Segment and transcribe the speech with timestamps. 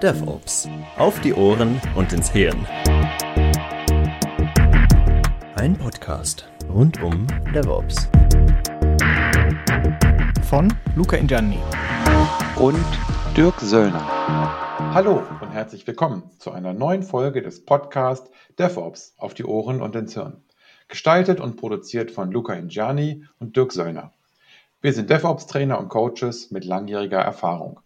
[0.00, 0.68] DevOps.
[0.96, 2.66] Auf die Ohren und ins Hirn.
[5.56, 8.08] Ein Podcast rund um DevOps.
[10.48, 11.58] Von Luca Ingianni.
[12.56, 12.84] Und
[13.36, 14.06] Dirk Söllner.
[14.94, 19.94] Hallo und herzlich willkommen zu einer neuen Folge des Podcasts DevOps auf die Ohren und
[19.94, 20.42] ins Hirn.
[20.88, 24.12] Gestaltet und produziert von Luca Ingiani und Dirk Söllner.
[24.86, 27.80] Wir sind DevOps-Trainer und Coaches mit langjähriger Erfahrung.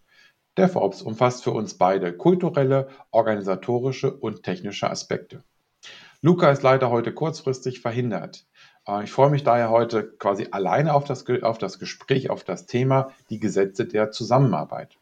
[0.55, 5.43] DevOps umfasst für uns beide kulturelle, organisatorische und technische Aspekte.
[6.21, 8.45] Luca ist leider heute kurzfristig verhindert.
[8.87, 12.67] Äh, ich freue mich daher heute quasi alleine auf das, auf das Gespräch, auf das
[12.67, 14.99] Thema die Gesetze der Zusammenarbeit.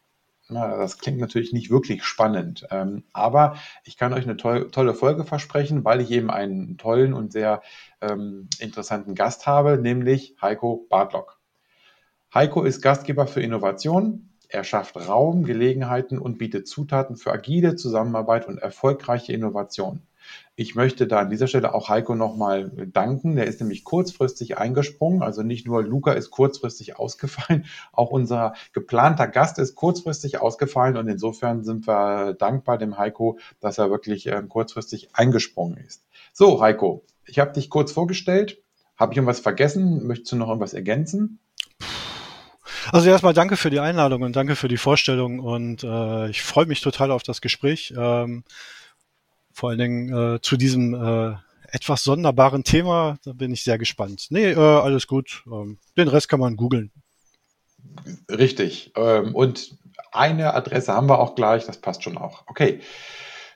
[0.48, 5.84] Das klingt natürlich nicht wirklich spannend, ähm, aber ich kann euch eine tolle Folge versprechen,
[5.84, 7.60] weil ich eben einen tollen und sehr
[8.00, 11.39] ähm, interessanten Gast habe, nämlich Heiko Bartlock.
[12.32, 18.46] Heiko ist Gastgeber für Innovation, er schafft Raum, Gelegenheiten und bietet Zutaten für agile Zusammenarbeit
[18.46, 20.02] und erfolgreiche Innovation.
[20.54, 23.34] Ich möchte da an dieser Stelle auch Heiko nochmal danken.
[23.34, 25.22] Der ist nämlich kurzfristig eingesprungen.
[25.22, 30.96] Also nicht nur Luca ist kurzfristig ausgefallen, auch unser geplanter Gast ist kurzfristig ausgefallen.
[30.96, 36.04] Und insofern sind wir dankbar dem Heiko, dass er wirklich äh, kurzfristig eingesprungen ist.
[36.32, 38.62] So, Heiko, ich habe dich kurz vorgestellt.
[38.96, 40.06] Habe ich irgendwas vergessen?
[40.06, 41.40] Möchtest du noch irgendwas ergänzen?
[42.92, 46.66] Also erstmal danke für die Einladung und danke für die Vorstellung und äh, ich freue
[46.66, 47.94] mich total auf das Gespräch.
[47.96, 48.42] Ähm,
[49.52, 51.36] vor allen Dingen äh, zu diesem äh,
[51.70, 54.26] etwas sonderbaren Thema, da bin ich sehr gespannt.
[54.30, 55.44] Nee, äh, alles gut.
[55.46, 56.90] Ähm, den Rest kann man googeln.
[58.28, 58.92] Richtig.
[58.96, 59.76] Ähm, und
[60.10, 62.42] eine Adresse haben wir auch gleich, das passt schon auch.
[62.48, 62.80] Okay.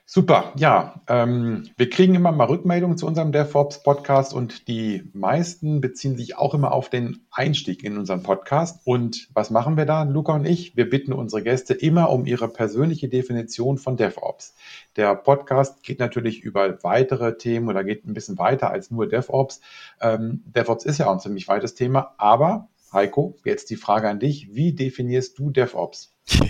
[0.07, 1.01] Super, ja.
[1.07, 6.53] Ähm, wir kriegen immer mal Rückmeldungen zu unserem DevOps-Podcast und die meisten beziehen sich auch
[6.53, 8.81] immer auf den Einstieg in unseren Podcast.
[8.85, 10.77] Und was machen wir da, Luca und ich?
[10.77, 14.53] Wir bitten unsere Gäste immer um ihre persönliche Definition von DevOps.
[14.95, 19.59] Der Podcast geht natürlich über weitere Themen oder geht ein bisschen weiter als nur DevOps.
[19.99, 24.19] Ähm, DevOps ist ja auch ein ziemlich weites Thema, aber Heiko, jetzt die Frage an
[24.19, 24.49] dich.
[24.51, 26.15] Wie definierst du DevOps?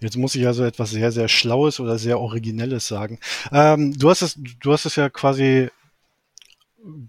[0.00, 3.18] Jetzt muss ich also etwas sehr, sehr Schlaues oder sehr Originelles sagen.
[3.50, 5.68] Ähm, du hast es, du hast es ja quasi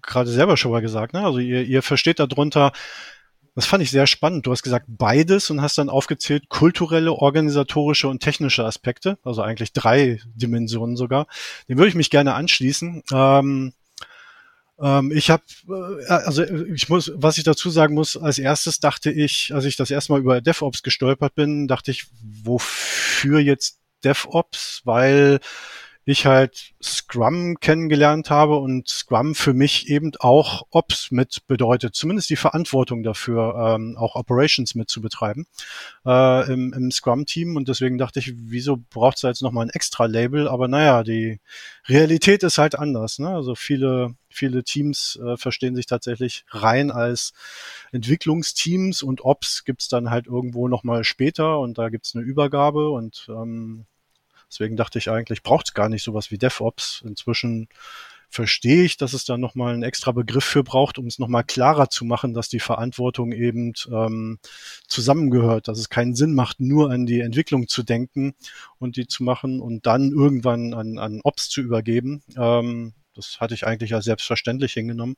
[0.01, 1.25] gerade selber schon mal gesagt, ne?
[1.25, 2.73] Also ihr, ihr versteht darunter,
[3.55, 4.47] das fand ich sehr spannend.
[4.47, 9.73] Du hast gesagt beides und hast dann aufgezählt kulturelle, organisatorische und technische Aspekte, also eigentlich
[9.73, 11.27] drei Dimensionen sogar.
[11.69, 13.03] Dem würde ich mich gerne anschließen.
[13.13, 13.73] Ähm,
[15.11, 19.53] ich habe, äh, also ich muss, was ich dazu sagen muss, als erstes dachte ich,
[19.53, 22.05] als ich das erste Mal über DevOps gestolpert bin, dachte ich,
[22.43, 24.81] wofür jetzt DevOps?
[24.83, 25.39] Weil
[26.05, 32.29] ich halt Scrum kennengelernt habe und Scrum für mich eben auch Ops mit bedeutet, zumindest
[32.29, 35.47] die Verantwortung dafür, ähm, auch Operations mit zu betreiben
[36.05, 37.55] äh, im, im Scrum-Team.
[37.55, 40.49] Und deswegen dachte ich, wieso braucht es jetzt nochmal ein extra Label?
[40.49, 41.39] Aber naja, die
[41.87, 43.19] Realität ist halt anders.
[43.19, 43.29] Ne?
[43.29, 47.31] Also viele, viele Teams äh, verstehen sich tatsächlich rein als
[47.93, 53.27] Entwicklungsteams und Ops gibt's dann halt irgendwo nochmal später und da gibt's eine Übergabe und
[53.29, 53.85] ähm,
[54.53, 57.03] Deswegen dachte ich eigentlich, braucht es gar nicht sowas wie DevOps.
[57.07, 57.69] Inzwischen
[58.29, 61.89] verstehe ich, dass es da nochmal einen extra Begriff für braucht, um es nochmal klarer
[61.89, 64.37] zu machen, dass die Verantwortung eben ähm,
[64.87, 68.35] zusammengehört, dass es keinen Sinn macht, nur an die Entwicklung zu denken
[68.77, 72.21] und die zu machen und dann irgendwann an, an Ops zu übergeben.
[72.37, 75.15] Ähm, das hatte ich eigentlich als selbstverständlich hingenommen.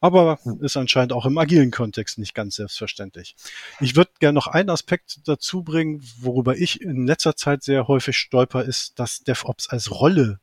[0.00, 3.36] Aber ist anscheinend auch im agilen Kontext nicht ganz selbstverständlich.
[3.80, 8.16] Ich würde gerne noch einen Aspekt dazu bringen, worüber ich in letzter Zeit sehr häufig
[8.16, 10.40] stolper, ist, dass DevOps als Rolle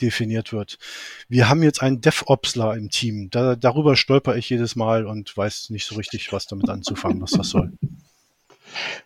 [0.00, 0.78] definiert wird.
[1.28, 3.30] Wir haben jetzt einen DevOpsler im Team.
[3.30, 7.30] Da, darüber stolper ich jedes Mal und weiß nicht so richtig, was damit anzufangen, was
[7.30, 7.72] das soll.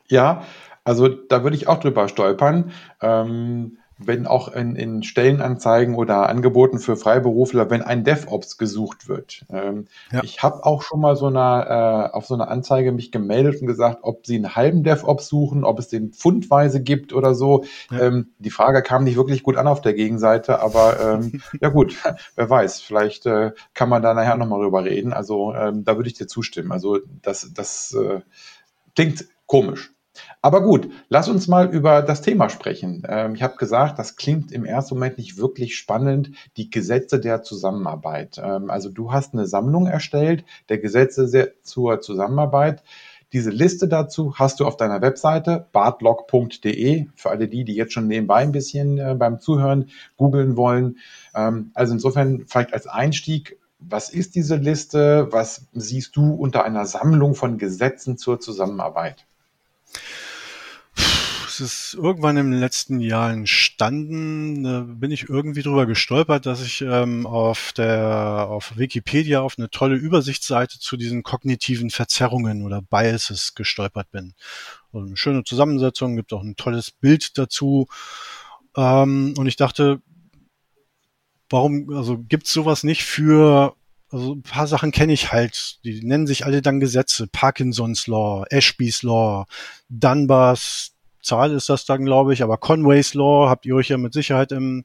[0.09, 0.47] Ja,
[0.85, 2.73] also da würde ich auch drüber stolpern.
[3.01, 9.45] Ähm, wenn auch in, in Stellenanzeigen oder Angeboten für Freiberufler, wenn ein DevOps gesucht wird.
[9.51, 10.23] Ähm, ja.
[10.25, 13.67] Ich habe auch schon mal so eine, äh, auf so eine Anzeige mich gemeldet und
[13.67, 17.65] gesagt, ob sie einen halben DevOps suchen, ob es den pfundweise gibt oder so.
[17.91, 18.01] Ja.
[18.01, 21.97] Ähm, die Frage kam nicht wirklich gut an auf der Gegenseite, aber ähm, ja gut,
[22.37, 25.13] wer weiß, vielleicht äh, kann man da nachher nochmal drüber reden.
[25.13, 26.73] Also ähm, da würde ich dir zustimmen.
[26.73, 28.21] Also das, das äh,
[28.95, 29.93] klingt komisch.
[30.43, 33.03] Aber gut, lass uns mal über das Thema sprechen.
[33.07, 37.43] Ähm, ich habe gesagt, das klingt im ersten Moment nicht wirklich spannend, die Gesetze der
[37.43, 38.41] Zusammenarbeit.
[38.43, 42.83] Ähm, also du hast eine Sammlung erstellt der Gesetze zur Zusammenarbeit.
[43.35, 48.09] Diese Liste dazu hast du auf deiner Webseite bartlog.de für alle die, die jetzt schon
[48.09, 50.97] nebenbei ein bisschen äh, beim Zuhören googeln wollen.
[51.35, 55.29] Ähm, also insofern vielleicht als Einstieg, was ist diese Liste?
[55.31, 59.27] Was siehst du unter einer Sammlung von Gesetzen zur Zusammenarbeit?
[61.61, 64.65] Das ist irgendwann im letzten Jahr entstanden.
[64.65, 69.71] Da bin ich irgendwie drüber gestolpert, dass ich ähm, auf der auf Wikipedia auf eine
[69.71, 74.35] tolle Übersichtsseite zu diesen kognitiven Verzerrungen oder Biases gestolpert bin.
[74.93, 77.89] Also eine schöne Zusammensetzung, gibt auch ein tolles Bild dazu.
[78.77, 80.01] Ähm, und ich dachte,
[81.51, 83.75] warum, also gibt's sowas nicht für
[84.13, 85.79] also ein paar Sachen kenne ich halt.
[85.85, 87.29] Die nennen sich alle dann Gesetze.
[87.29, 89.47] Parkinson's Law, Ashby's Law,
[89.89, 94.13] Dunbar's Zahl ist das dann, glaube ich, aber Conway's Law habt ihr euch ja mit
[94.13, 94.85] Sicherheit im,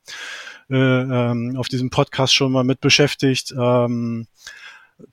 [0.70, 3.54] äh, ähm, auf diesem Podcast schon mal mit beschäftigt.
[3.58, 4.28] Ähm,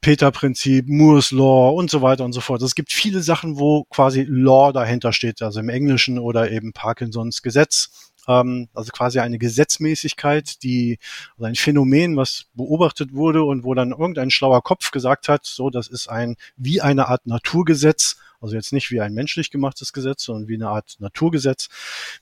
[0.00, 2.62] Peter-Prinzip, Moore's Law und so weiter und so fort.
[2.62, 7.42] Es gibt viele Sachen, wo quasi Law dahinter steht, also im Englischen oder eben Parkinsons
[7.42, 10.98] Gesetz ähm, also quasi eine Gesetzmäßigkeit, die
[11.32, 15.70] also ein Phänomen, was beobachtet wurde und wo dann irgendein schlauer Kopf gesagt hat, so
[15.70, 20.24] das ist ein wie eine Art Naturgesetz, also jetzt nicht wie ein menschlich gemachtes Gesetz,
[20.24, 21.68] sondern wie eine Art Naturgesetz,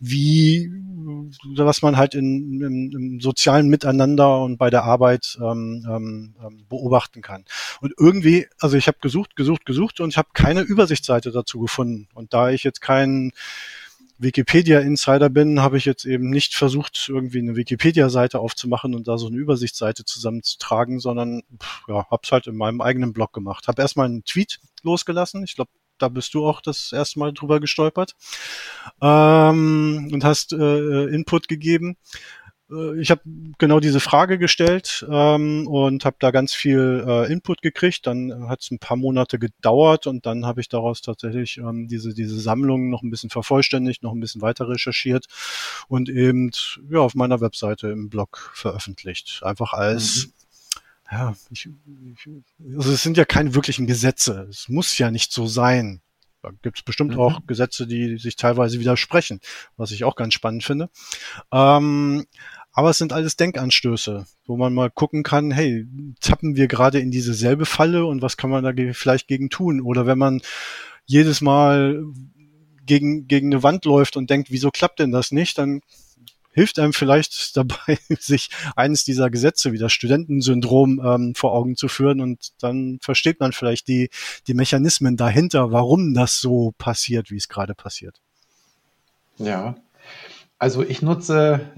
[0.01, 0.71] wie
[1.57, 6.67] was man halt in, im, im sozialen Miteinander und bei der Arbeit ähm, ähm, ähm
[6.69, 7.45] beobachten kann.
[7.81, 12.09] Und irgendwie, also ich habe gesucht, gesucht, gesucht und ich habe keine Übersichtsseite dazu gefunden.
[12.13, 13.33] Und da ich jetzt keinen
[14.21, 19.29] Wikipedia-Insider bin, habe ich jetzt eben nicht versucht, irgendwie eine Wikipedia-Seite aufzumachen und da so
[19.29, 21.43] eine Übersichtsseite zusammenzutragen, sondern
[21.89, 23.67] ja, habe es halt in meinem eigenen Blog gemacht.
[23.67, 25.43] Habe erstmal einen Tweet losgelassen.
[25.43, 28.15] Ich glaube, da bist du auch das erste Mal drüber gestolpert
[29.01, 31.97] ähm, und hast äh, Input gegeben.
[32.71, 33.23] Äh, ich habe
[33.59, 38.07] genau diese Frage gestellt ähm, und habe da ganz viel äh, Input gekriegt.
[38.07, 42.15] Dann hat es ein paar Monate gedauert und dann habe ich daraus tatsächlich ähm, diese,
[42.15, 45.27] diese Sammlung noch ein bisschen vervollständigt, noch ein bisschen weiter recherchiert
[45.89, 46.51] und eben
[46.91, 49.41] ja, auf meiner Webseite im Blog veröffentlicht.
[49.45, 50.33] Einfach als mhm.
[51.13, 52.29] Ja, ich, ich,
[52.77, 54.47] also es sind ja keine wirklichen Gesetze.
[54.49, 56.03] Es muss ja nicht so sein.
[56.43, 57.21] Da gibt es bestimmt mhm.
[57.21, 59.41] auch Gesetze, die sich teilweise widersprechen,
[59.77, 60.89] was ich auch ganz spannend finde.
[61.53, 62.27] Ähm,
[62.73, 65.87] aber es sind alles Denkanstöße, wo man mal gucken kann, hey,
[66.21, 69.81] tappen wir gerade in diese selbe Falle und was kann man da vielleicht gegen tun?
[69.81, 70.41] Oder wenn man
[71.05, 72.05] jedes Mal
[72.87, 75.81] gegen, gegen eine Wand läuft und denkt, wieso klappt denn das nicht, dann
[76.53, 81.89] hilft einem vielleicht dabei, sich eines dieser Gesetze wie das Studentensyndrom ähm, vor Augen zu
[81.89, 84.11] führen und dann versteht man vielleicht die,
[84.47, 88.21] die Mechanismen dahinter, warum das so passiert, wie es gerade passiert.
[89.39, 89.77] Ja,
[90.61, 91.73] also ich nutze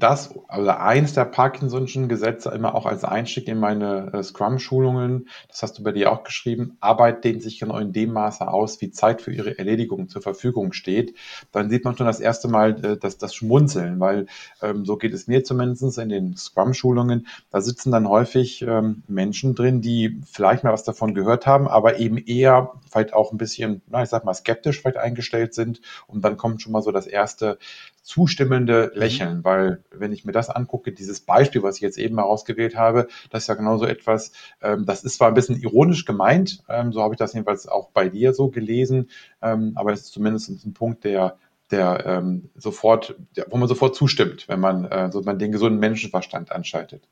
[0.00, 5.28] das oder eins der Parkinson'schen Gesetze immer auch als Einstieg in meine äh, Scrum-Schulungen.
[5.48, 6.76] Das hast du bei dir auch geschrieben.
[6.80, 10.72] Arbeit dehnt sich genau in dem Maße aus, wie Zeit für ihre Erledigung zur Verfügung
[10.72, 11.14] steht.
[11.52, 14.26] Dann sieht man schon das erste Mal äh, das, das Schmunzeln, weil
[14.62, 17.26] ähm, so geht es mir zumindest in den Scrum-Schulungen.
[17.50, 21.98] Da sitzen dann häufig ähm, Menschen drin, die vielleicht mal was davon gehört haben, aber
[21.98, 25.80] eben eher vielleicht auch ein bisschen, na, ich sag mal, skeptisch vielleicht eingestellt sind.
[26.06, 27.58] Und dann kommt schon mal so das erste
[28.02, 28.98] zustimmende mhm.
[28.98, 32.76] Lächeln, weil wenn ich mir das angucke, dieses Beispiel, was ich jetzt eben mal ausgewählt
[32.76, 34.32] habe, das ist ja genauso etwas,
[34.62, 37.90] ähm, das ist zwar ein bisschen ironisch gemeint, ähm, so habe ich das jedenfalls auch
[37.90, 39.10] bei dir so gelesen,
[39.42, 41.36] ähm, aber es ist zumindest ein Punkt, der
[41.70, 45.78] der ähm, sofort, der, wo man sofort zustimmt, wenn man, äh, so man den gesunden
[45.78, 47.08] Menschenverstand anschaltet.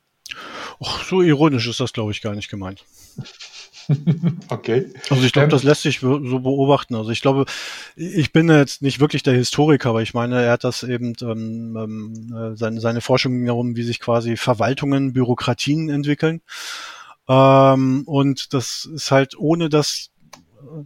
[0.79, 2.83] Och, so ironisch ist das, glaube ich, gar nicht gemeint.
[4.49, 4.91] okay.
[5.09, 6.95] Also ich glaube, ähm, das lässt sich so beobachten.
[6.95, 7.45] Also ich glaube,
[7.95, 11.75] ich bin jetzt nicht wirklich der Historiker, aber ich meine, er hat das eben ähm,
[11.77, 16.41] ähm, äh, seine, seine Forschung darum, wie sich quasi Verwaltungen, Bürokratien entwickeln.
[17.27, 20.11] Ähm, und das ist halt ohne dass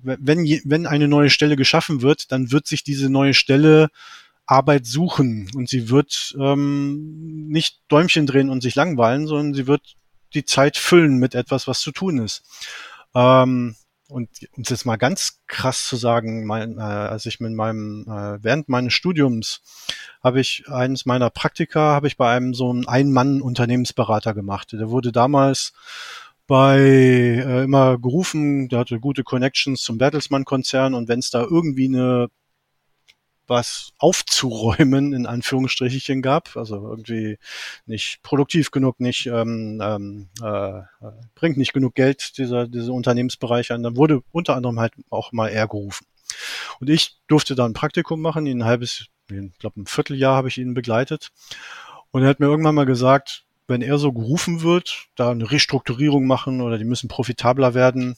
[0.04, 3.90] wenn, wenn eine neue Stelle geschaffen wird, dann wird sich diese neue Stelle
[4.46, 9.96] Arbeit suchen und sie wird ähm, nicht Däumchen drehen und sich langweilen, sondern sie wird
[10.34, 12.44] die Zeit füllen mit etwas, was zu tun ist.
[13.16, 13.76] Ähm,
[14.10, 18.06] und um es jetzt mal ganz krass zu sagen, mein, äh, als ich mit meinem,
[18.08, 19.62] äh, während meines Studiums
[20.24, 24.74] habe ich eines meiner Praktika, habe ich bei einem so einen Ein-Mann-Unternehmensberater gemacht.
[24.74, 25.74] Der wurde damals
[26.46, 31.88] bei äh, immer gerufen, der hatte gute Connections zum Bertelsmann-Konzern und wenn es da irgendwie
[31.88, 32.30] eine
[33.48, 36.56] was aufzuräumen, in Anführungsstrichen gab.
[36.56, 37.38] Also irgendwie
[37.86, 40.82] nicht produktiv genug, nicht ähm, ähm, äh,
[41.36, 43.84] bringt nicht genug Geld, dieser, dieser Unternehmensbereich an.
[43.84, 46.06] Dann wurde unter anderem halt auch mal er gerufen.
[46.80, 50.58] Und ich durfte da ein Praktikum machen, ein halbes, ich glaube ein Vierteljahr habe ich
[50.58, 51.32] ihn begleitet.
[52.12, 56.26] Und er hat mir irgendwann mal gesagt, wenn er so gerufen wird, da eine Restrukturierung
[56.28, 58.16] machen oder die müssen profitabler werden,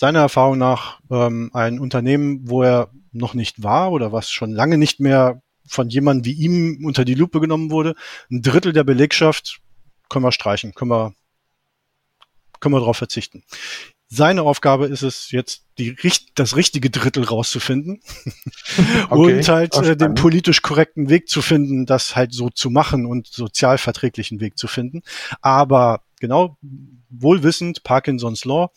[0.00, 4.78] seiner Erfahrung nach ähm, ein Unternehmen, wo er noch nicht war oder was schon lange
[4.78, 7.94] nicht mehr von jemandem wie ihm unter die Lupe genommen wurde.
[8.30, 9.60] Ein Drittel der Belegschaft
[10.08, 11.12] können wir streichen, können wir,
[12.60, 13.44] können wir darauf verzichten.
[14.08, 15.94] seine Aufgabe ist es jetzt, die,
[16.34, 18.00] das richtige Drittel rauszufinden
[19.10, 23.04] Okay, und halt äh, den politisch korrekten Weg zu finden, das halt so zu machen
[23.04, 25.02] und sozialverträglichen Weg zu finden.
[25.42, 26.56] Aber genau,
[27.10, 28.70] wohlwissend, Parkinsons Law,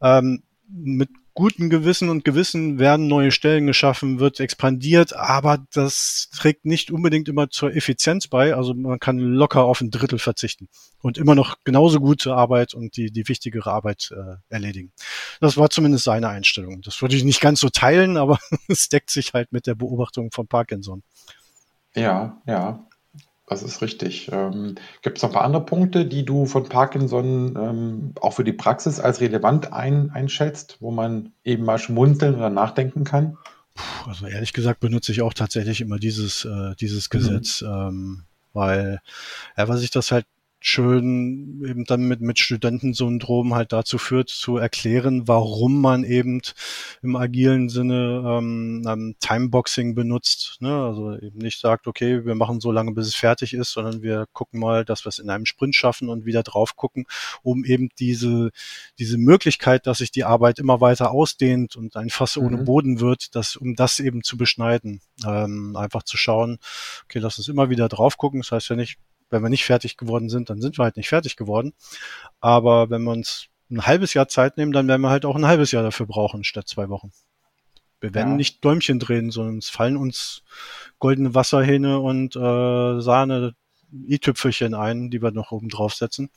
[0.00, 0.42] ähm,
[0.76, 6.90] mit gutem Gewissen und Gewissen werden neue Stellen geschaffen, wird expandiert, aber das trägt nicht
[6.90, 8.54] unbedingt immer zur Effizienz bei.
[8.54, 10.68] Also man kann locker auf ein Drittel verzichten
[11.00, 14.92] und immer noch genauso gute Arbeit und die, die wichtigere Arbeit äh, erledigen.
[15.40, 16.82] Das war zumindest seine Einstellung.
[16.82, 18.38] Das würde ich nicht ganz so teilen, aber
[18.68, 21.02] es deckt sich halt mit der Beobachtung von Parkinson.
[21.96, 22.86] Ja, ja,
[23.46, 24.30] das ist richtig.
[24.32, 28.44] Ähm, gibt es noch ein paar andere Punkte, die du von Parkinson ähm, auch für
[28.44, 33.36] die Praxis als relevant ein, einschätzt, wo man eben mal schmunzeln oder nachdenken kann?
[33.74, 38.22] Puh, Also ehrlich gesagt benutze ich auch tatsächlich immer dieses, äh, dieses Gesetz, ähm,
[38.52, 39.00] weil,
[39.56, 40.26] ja, was ich das halt
[40.66, 46.40] schön eben dann mit, mit Studentensyndrom halt dazu führt, zu erklären, warum man eben
[47.02, 50.56] im agilen Sinne ähm, ähm, Timeboxing benutzt.
[50.60, 50.74] Ne?
[50.74, 54.24] Also eben nicht sagt, okay, wir machen so lange, bis es fertig ist, sondern wir
[54.32, 57.04] gucken mal, dass wir es in einem Sprint schaffen und wieder drauf gucken,
[57.42, 58.50] um eben diese,
[58.98, 62.64] diese Möglichkeit, dass sich die Arbeit immer weiter ausdehnt und ein Fass ohne Mhm.
[62.64, 65.02] Boden wird, dass, um das eben zu beschneiden.
[65.26, 66.58] Ähm, einfach zu schauen,
[67.04, 68.40] okay, lass uns immer wieder drauf gucken.
[68.40, 68.96] Das heißt ja nicht,
[69.34, 71.74] wenn wir nicht fertig geworden sind, dann sind wir halt nicht fertig geworden.
[72.40, 75.46] Aber wenn wir uns ein halbes Jahr Zeit nehmen, dann werden wir halt auch ein
[75.46, 77.12] halbes Jahr dafür brauchen, statt zwei Wochen.
[78.00, 78.36] Wir werden Ja.
[78.36, 80.42] nicht Däumchen drehen, sondern es fallen uns
[80.98, 83.54] goldene Wasserhähne und äh, Sahne
[83.92, 86.30] i-Tüpfelchen ein, die wir noch oben draufsetzen.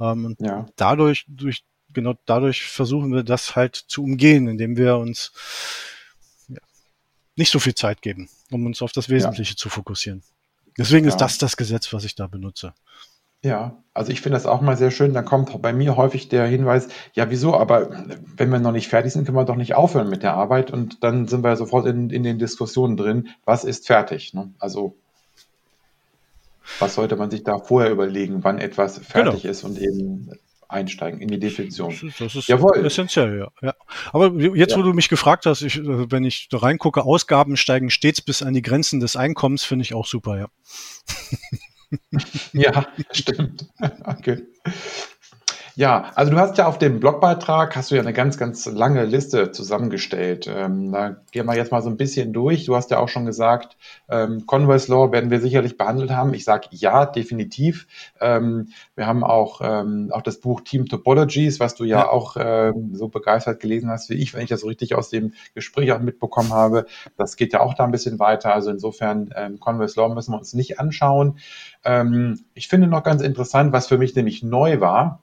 [0.00, 4.96] Ähm, und Ja, dadurch, durch, genau dadurch versuchen wir das halt zu umgehen, indem wir
[4.96, 5.32] uns
[6.48, 6.60] ja,
[7.36, 10.22] nicht so viel Zeit geben, um uns auf das Wesentliche zu fokussieren.
[10.78, 11.26] Deswegen ist Ja.
[11.26, 12.72] das das Gesetz, was ich da benutze.
[13.42, 13.76] ja.
[13.94, 15.12] Also ich finde das auch mal sehr schön.
[15.12, 17.56] Dann kommt bei mir häufig der Hinweis, ja, wieso?
[17.56, 17.90] Aber
[18.36, 20.70] wenn wir noch nicht fertig sind, können wir doch nicht aufhören mit der Arbeit.
[20.70, 24.34] Und dann sind wir sofort in, in den Diskussionen drin, was ist fertig?
[24.34, 24.52] Ne?
[24.60, 24.96] Also
[26.78, 30.30] was sollte man sich da vorher überlegen, wann etwas fertig ist und eben
[30.68, 31.90] einsteigen in die Definition.
[31.90, 32.84] Das ist, das ist Jawohl.
[32.84, 33.48] essentiell, ja.
[33.62, 33.74] ja.
[34.12, 34.86] Aber jetzt, wo Ja.
[34.86, 38.54] du mich gefragt hast, ich, äh, wenn ich da reingucke, Ausgaben steigen stets bis an
[38.54, 40.48] die Grenzen des Einkommens, finde ich auch super, ja.
[42.52, 43.66] Ja, stimmt.
[44.04, 44.42] Okay.
[45.78, 49.04] Ja, also du hast ja auf dem Blogbeitrag hast du ja eine ganz, ganz lange
[49.04, 50.50] Liste zusammengestellt.
[50.52, 52.64] Ähm, da gehen wir jetzt mal so ein bisschen durch.
[52.64, 53.76] Du hast ja auch schon gesagt,
[54.08, 56.34] ähm, Converse Law werden wir sicherlich behandelt haben.
[56.34, 57.86] Ich sage ja, definitiv.
[58.20, 62.08] Ähm, wir haben auch, ähm, auch das Buch Team Topologies, was du ja, Ja.
[62.08, 65.32] auch ähm, so begeistert gelesen hast wie ich, wenn ich das so richtig aus dem
[65.54, 66.86] Gespräch auch mitbekommen habe.
[67.16, 68.52] Das geht ja auch da ein bisschen weiter.
[68.52, 71.38] Also insofern ähm, Converse Law müssen wir uns nicht anschauen.
[71.84, 75.22] Ähm, ich finde noch ganz interessant, was für mich nämlich neu war,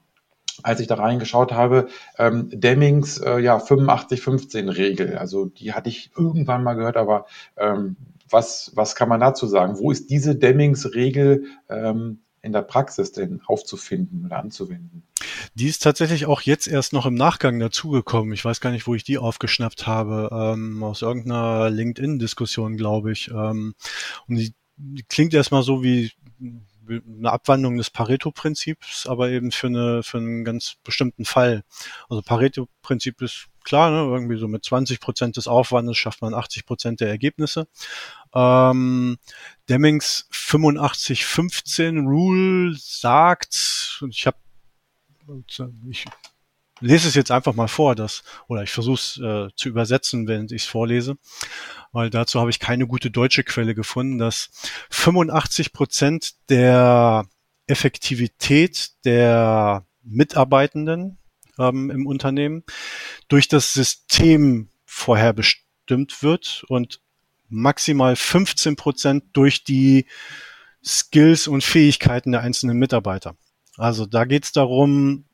[0.62, 5.18] als ich da reingeschaut habe, ähm, Demings äh, ja 85-15-Regel.
[5.18, 7.96] Also die hatte ich irgendwann mal gehört, aber ähm,
[8.28, 9.78] was, was kann man dazu sagen?
[9.78, 15.02] Wo ist diese Demings-Regel ähm, in der Praxis denn aufzufinden oder anzuwenden?
[15.54, 18.32] Die ist tatsächlich auch jetzt erst noch im Nachgang dazugekommen.
[18.32, 20.28] Ich weiß gar nicht, wo ich die aufgeschnappt habe.
[20.32, 23.30] Ähm, aus irgendeiner LinkedIn-Diskussion, glaube ich.
[23.30, 23.74] Ähm,
[24.28, 26.12] und die, die klingt erstmal so wie
[26.88, 31.64] eine Abwandlung des Pareto-Prinzips, aber eben für, eine, für einen ganz bestimmten Fall.
[32.08, 33.98] Also Pareto-Prinzip ist klar, ne?
[33.98, 37.66] irgendwie so mit 20 Prozent des Aufwandes schafft man 80 Prozent der Ergebnisse.
[38.34, 39.18] Ähm,
[39.68, 44.38] Demings 85-15 Rule sagt, und ich habe
[45.88, 46.04] ich
[46.80, 50.52] lese es jetzt einfach mal vor, dass, oder ich versuche es äh, zu übersetzen, während
[50.52, 51.16] ich es vorlese,
[51.92, 54.50] weil dazu habe ich keine gute deutsche Quelle gefunden, dass
[54.90, 57.26] 85 Prozent der
[57.66, 61.18] Effektivität der Mitarbeitenden
[61.58, 62.64] ähm, im Unternehmen
[63.28, 67.00] durch das System vorher bestimmt wird und
[67.48, 70.06] maximal 15 Prozent durch die
[70.84, 73.36] Skills und Fähigkeiten der einzelnen Mitarbeiter.
[73.76, 75.24] Also da geht es darum,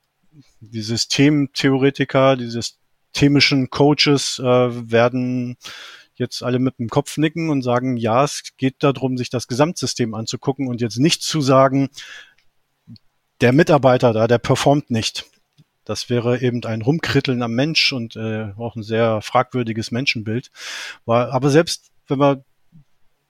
[0.60, 5.56] die Systemtheoretiker, die systemischen Coaches äh, werden
[6.14, 10.14] jetzt alle mit dem Kopf nicken und sagen, ja, es geht darum, sich das Gesamtsystem
[10.14, 11.88] anzugucken und jetzt nicht zu sagen,
[13.40, 15.24] der Mitarbeiter da, der performt nicht.
[15.84, 20.50] Das wäre eben ein Rumkritteln am Mensch und äh, auch ein sehr fragwürdiges Menschenbild.
[21.06, 22.44] Aber selbst wenn wir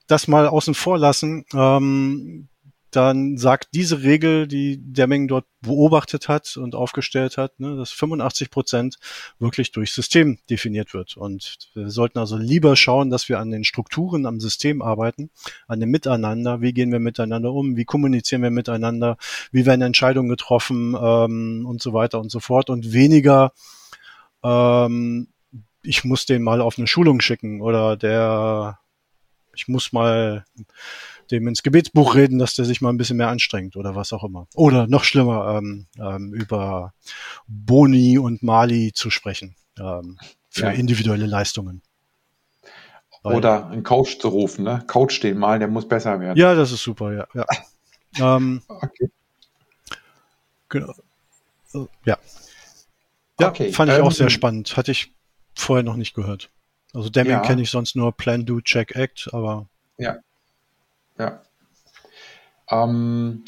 [0.07, 2.47] das mal außen vor lassen, ähm,
[2.95, 8.49] dann sagt diese Regel, die Deming dort beobachtet hat und aufgestellt hat, ne, dass 85
[8.49, 8.97] Prozent
[9.39, 11.17] wirklich durch System definiert wird.
[11.17, 15.29] Und wir sollten also lieber schauen, dass wir an den Strukturen am System arbeiten,
[15.67, 19.17] an dem Miteinander, wie gehen wir miteinander um, wie kommunizieren wir miteinander,
[19.51, 20.95] wie werden Entscheidungen getroffen?
[20.99, 22.69] Ähm, und so weiter und so fort.
[22.69, 23.53] Und weniger
[24.43, 25.27] ähm,
[25.83, 28.79] ich muss den mal auf eine Schulung schicken oder der,
[29.53, 30.45] ich muss mal
[31.33, 34.23] dem ins Gebetsbuch reden, dass der sich mal ein bisschen mehr anstrengt oder was auch
[34.23, 34.47] immer.
[34.55, 36.93] Oder noch schlimmer, ähm, ähm, über
[37.47, 40.17] Boni und Mali zu sprechen ähm,
[40.49, 40.71] für Ja.
[40.71, 41.81] individuelle Leistungen.
[43.23, 44.83] Weil- Oder einen Coach zu rufen, ne?
[44.87, 46.37] Coach den mal, der muss besser werden.
[46.37, 47.27] Ja, das ist super, ja.
[47.33, 47.45] ja.
[48.37, 49.09] ähm, Okay.
[50.69, 50.93] genau.
[52.05, 52.17] Ja.
[53.39, 54.77] Ja, Okay, fand ich ähm, auch sehr spannend.
[54.77, 55.11] Hatte ich
[55.55, 56.49] vorher noch nicht gehört.
[56.93, 57.39] Also Deming Ja.
[57.39, 60.17] kenne ich sonst nur Plan, Do, Check, Act, aber Ja.
[62.69, 63.45] Ähm,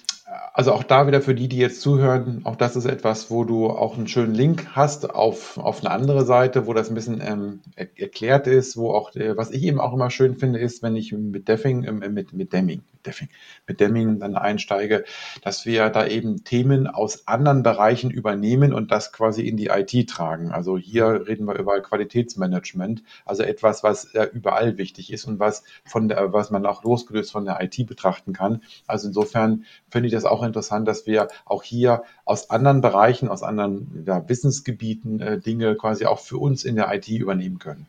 [0.53, 3.67] also auch da wieder für die, die jetzt zuhören, auch das ist etwas, wo du
[3.70, 7.62] auch einen schönen Link hast auf, auf eine andere Seite, wo das ein bisschen ähm,
[7.75, 10.96] er erklärt ist, wo auch, äh, was ich eben auch immer schön finde, ist, wenn
[10.96, 13.29] ich mit Deffing, ähm, mit, mit mit Deffing,
[13.67, 15.03] mit Deming dann einsteige,
[15.44, 20.10] dass wir da eben Themen aus anderen Bereichen übernehmen und das quasi in die IT
[20.10, 20.51] tragen.
[20.51, 25.63] Also hier reden wir über Qualitätsmanagement, also etwas, was äh, überall wichtig ist und was
[25.84, 28.63] von der, was man auch losgelöst von der IT betrachten kann.
[28.88, 33.44] Also insofern finde ich das auch interessant, dass wir auch hier aus anderen Bereichen, aus
[33.44, 37.86] anderen ja, Wissensgebieten äh, Dinge quasi auch für uns in der IT übernehmen können.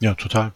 [0.00, 0.52] ja, total.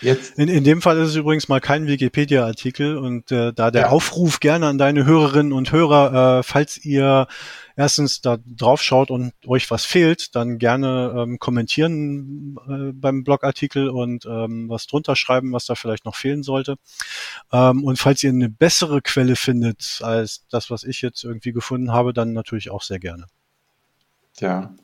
[0.00, 3.82] Jetzt, In, in dem Fall ist es übrigens mal kein Wikipedia-Artikel und äh, da der
[3.82, 3.88] Ja.
[3.90, 7.28] Aufruf gerne an deine Hörerinnen und Hörer, äh, falls ihr
[7.76, 13.88] erstens da drauf schaut und euch was fehlt, dann gerne ähm, kommentieren äh, beim Blogartikel
[13.88, 16.76] und ähm, was drunter schreiben, was da vielleicht noch fehlen sollte.
[17.52, 21.92] Ähm, und falls ihr eine bessere Quelle findet als das, was ich jetzt irgendwie gefunden
[21.92, 23.26] habe, dann natürlich auch sehr gerne.
[24.40, 24.74] ja.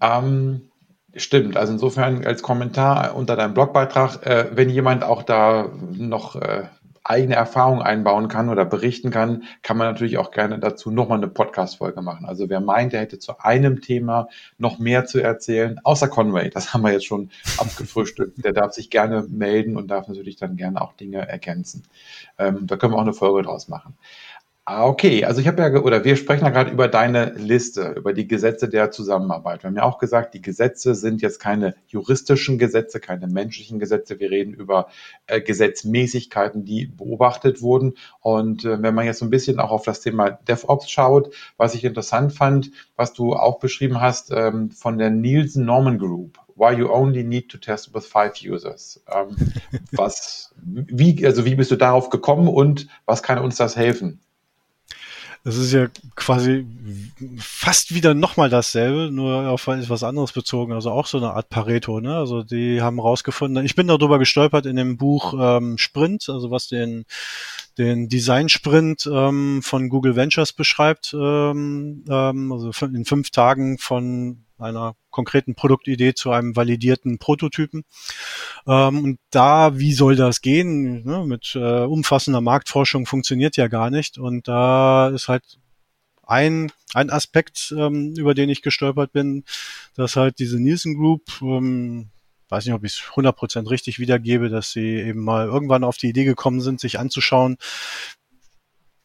[0.00, 0.70] Ähm,
[1.16, 6.64] stimmt, also insofern als Kommentar unter deinem Blogbeitrag, äh, wenn jemand auch da noch äh,
[7.04, 11.28] eigene Erfahrungen einbauen kann oder berichten kann, kann man natürlich auch gerne dazu nochmal eine
[11.28, 12.24] Podcast-Folge machen.
[12.24, 16.72] Also wer meint, er hätte zu einem Thema noch mehr zu erzählen, außer Conway, das
[16.72, 20.80] haben wir jetzt schon abgefrühstückt, der darf sich gerne melden und darf natürlich dann gerne
[20.80, 21.82] auch Dinge ergänzen.
[22.38, 23.94] Ähm, da können wir auch eine Folge draus machen.
[24.66, 25.26] Ah, okay.
[25.26, 28.66] Also ich habe ja, oder wir sprechen ja gerade über deine Liste, über die Gesetze
[28.66, 29.62] der Zusammenarbeit.
[29.62, 34.20] Wir haben ja auch gesagt, die Gesetze sind jetzt keine juristischen Gesetze, keine menschlichen Gesetze.
[34.20, 34.88] Wir reden über
[35.26, 37.98] äh, Gesetzmäßigkeiten, die beobachtet wurden.
[38.20, 41.74] Und äh, wenn man jetzt so ein bisschen auch auf das Thema DevOps schaut, was
[41.74, 46.38] ich interessant fand, was du auch beschrieben hast ähm, von der Nielsen Norman Group.
[46.56, 49.04] Why you only need to test with five users.
[49.12, 49.36] Ähm,
[49.92, 54.20] was, wie, also wie bist du darauf gekommen und was kann uns das helfen?
[55.44, 56.66] Das ist ja quasi
[57.38, 62.00] fast wieder nochmal dasselbe, nur auf etwas anderes bezogen, also auch so eine Art Pareto,
[62.00, 62.16] ne?
[62.16, 66.68] Also die haben rausgefunden, ich bin darüber gestolpert in dem Buch ähm, Sprint, also was
[66.68, 67.04] den,
[67.76, 74.96] den Design-Sprint ähm, von Google Ventures beschreibt, ähm, ähm, also in fünf Tagen von einer
[75.10, 77.84] konkreten Produktidee zu einem validierten Prototypen.
[78.66, 81.04] Ähm, und da, wie soll das gehen?
[81.04, 81.24] Ne?
[81.26, 84.18] Mit äh, umfassender Marktforschung funktioniert ja gar nicht.
[84.18, 85.58] Und da ist halt
[86.26, 89.44] ein, ein Aspekt, ähm, über den ich gestolpert bin,
[89.94, 92.08] dass halt diese Nielsen Group, ähm,
[92.48, 96.08] weiß nicht, ob ich es 100% richtig wiedergebe, dass sie eben mal irgendwann auf die
[96.08, 97.56] Idee gekommen sind, sich anzuschauen,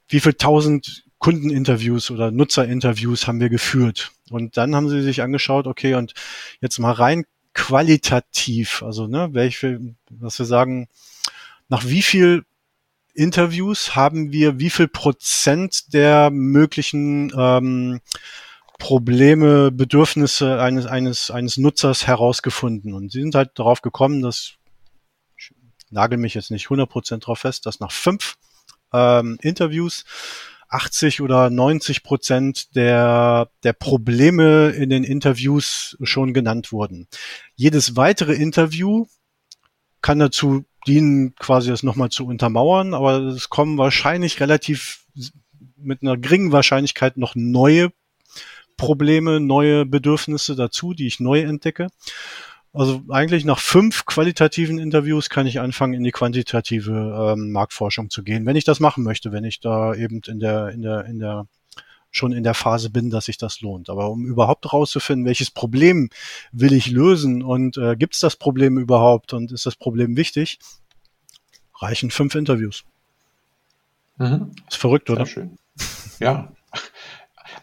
[0.08, 4.12] wie viel tausend Kundeninterviews oder Nutzerinterviews haben wir geführt.
[4.32, 6.14] Und dann haben sie sich angeschaut, okay, und
[6.62, 10.88] jetzt mal rein qualitativ, also ne, welche, was wir sagen,
[11.68, 12.46] nach wie viel
[13.14, 18.00] Interviews haben wir wie viel Prozent der möglichen ähm,
[18.78, 22.94] Probleme, Bedürfnisse eines, eines, eines Nutzers herausgefunden.
[22.94, 24.54] Und sie sind halt darauf gekommen, dass,
[25.38, 25.52] ich
[25.90, 28.38] nagel mich jetzt nicht 100% drauf fest, dass nach fünf
[28.94, 30.06] ähm, Interviews
[30.70, 37.08] 80 oder 90 Prozent der, der Probleme in den Interviews schon genannt wurden.
[37.56, 39.08] Jedes weitere Interview
[40.02, 45.06] kann dazu dienen, quasi das nochmal zu untermauern, aber es kommen wahrscheinlich relativ
[45.76, 47.92] mit einer geringen Wahrscheinlichkeit noch neue
[48.78, 51.88] Probleme, neue Bedürfnisse dazu, die ich neu entdecke.
[52.72, 58.24] Also eigentlich nach fünf qualitativen Interviews kann ich anfangen, in die quantitative ähm, Marktforschung zu
[58.24, 61.20] gehen, wenn ich das machen möchte, wenn ich da eben in der, in der, in
[61.20, 61.48] der
[62.12, 63.90] schon in der Phase bin, dass sich das lohnt.
[63.90, 66.10] Aber um überhaupt herauszufinden, welches Problem
[66.52, 70.60] will ich lösen und äh, gibt es das Problem überhaupt und ist das Problem wichtig,
[71.76, 72.84] reichen fünf Interviews.
[74.18, 74.52] Mhm.
[74.68, 75.26] Ist verrückt, oder?
[75.26, 75.58] Sehr schön.
[76.20, 76.52] Ja.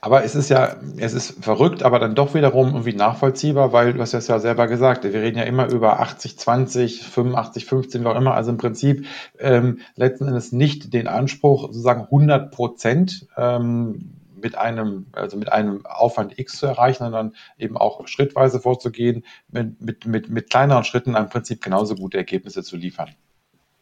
[0.01, 4.01] Aber es ist ja, es ist verrückt, aber dann doch wiederum irgendwie nachvollziehbar, weil du
[4.01, 8.07] hast das ja selber gesagt, wir reden ja immer über 80, 20, 85, 15, wie
[8.07, 8.35] auch immer.
[8.35, 9.07] Also im Prinzip
[9.39, 15.85] ähm, letzten Endes nicht den Anspruch, sozusagen 100 Prozent ähm, mit einem, also mit einem
[15.87, 21.15] Aufwand X zu erreichen, sondern eben auch schrittweise vorzugehen, mit, mit, mit, mit kleineren Schritten
[21.17, 23.11] im Prinzip genauso gute Ergebnisse zu liefern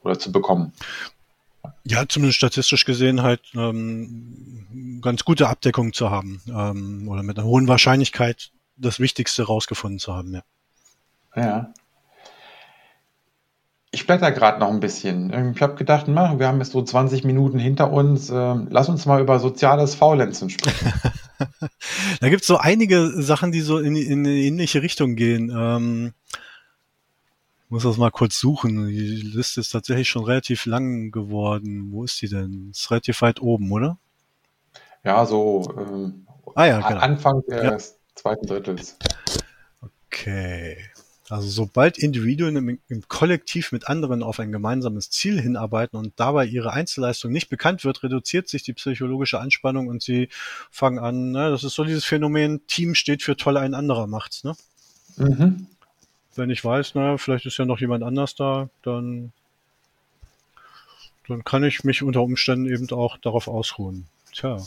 [0.02, 0.72] oder zu bekommen.
[1.84, 7.46] Ja, zumindest statistisch gesehen halt ähm, ganz gute Abdeckung zu haben ähm, oder mit einer
[7.46, 10.34] hohen Wahrscheinlichkeit das Wichtigste rausgefunden zu haben.
[10.34, 10.42] Ja.
[11.36, 11.74] ja.
[13.90, 15.52] Ich blätter gerade noch ein bisschen.
[15.54, 18.28] Ich habe gedacht, na, wir haben jetzt so 20 Minuten hinter uns.
[18.28, 20.92] Ähm, lass uns mal über soziales Faulenzen sprechen.
[22.20, 25.52] da gibt es so einige Sachen, die so in, in eine ähnliche Richtung gehen.
[25.56, 26.12] Ähm,
[27.74, 28.86] muss das mal kurz suchen.
[28.86, 31.90] Die Liste ist tatsächlich schon relativ lang geworden.
[31.90, 32.70] Wo ist die denn?
[32.70, 33.98] Ist relativ weit oben, oder?
[35.02, 37.00] Ja, so ähm, ah, ja, genau.
[37.00, 37.76] Anfang des ja.
[38.14, 38.96] zweiten Drittels.
[40.06, 40.76] Okay.
[41.28, 46.46] Also sobald Individuen im, im, Kollektiv mit anderen auf ein gemeinsames Ziel hinarbeiten und dabei
[46.46, 50.28] ihre Einzelleistung nicht bekannt wird, reduziert sich die psychologische Anspannung und sie
[50.70, 54.44] fangen an, ne, das ist so dieses Phänomen, Team steht für toll, ein anderer macht's,
[54.44, 54.54] ne?
[55.16, 55.66] Mhm.
[56.36, 59.32] Wenn ich weiß, naja, vielleicht ist ja noch jemand anders da, dann,
[61.28, 64.06] dann kann ich mich unter Umständen eben auch darauf ausruhen.
[64.32, 64.58] Tja.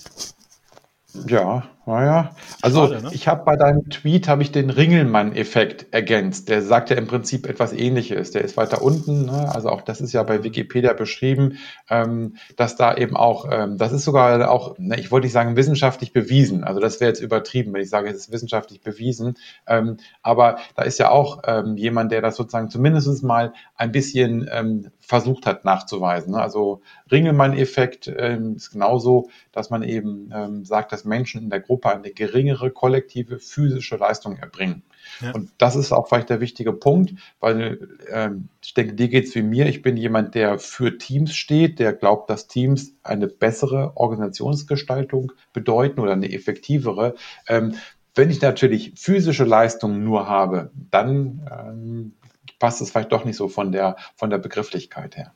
[1.26, 2.36] Ja, naja.
[2.62, 3.10] Also Schade, ne?
[3.14, 6.50] ich habe bei deinem Tweet habe ich den Ringelmann-Effekt ergänzt.
[6.50, 8.32] Der sagt ja im Prinzip etwas Ähnliches.
[8.32, 9.26] Der ist weiter unten.
[9.26, 9.50] Ne?
[9.56, 11.58] Also auch das ist ja bei Wikipedia beschrieben,
[11.90, 15.56] ähm, dass da eben auch, ähm, das ist sogar auch, ne, ich wollte nicht sagen
[15.56, 16.66] wissenschaftlich bewiesen.
[16.66, 19.36] Also das wäre jetzt übertrieben, wenn ich sage, es ist wissenschaftlich bewiesen.
[19.66, 24.50] Ähm, aber da ist ja auch ähm, jemand, der das sozusagen zumindest mal ein bisschen
[24.52, 26.34] ähm, versucht hat nachzuweisen.
[26.34, 26.42] Ne?
[26.42, 31.90] Also Ringelmann-Effekt ähm, ist genauso, dass man eben ähm, sagt, dass Menschen in der Gruppe
[31.90, 34.84] eine geringere kollektive physische Leistung erbringen.
[35.22, 35.32] Ja.
[35.32, 39.44] Und das ist auch vielleicht der wichtige Punkt, weil ähm, ich denke, dir geht's wie
[39.44, 39.68] mir.
[39.68, 46.02] Ich bin jemand, der für Teams steht, der glaubt, dass Teams eine bessere Organisationsgestaltung bedeuten
[46.02, 47.16] oder eine effektivere.
[47.48, 47.76] Ähm,
[48.14, 52.14] wenn ich natürlich physische Leistungen nur habe, dann ähm,
[52.60, 55.34] passt es vielleicht doch nicht so von der, von der Begrifflichkeit her.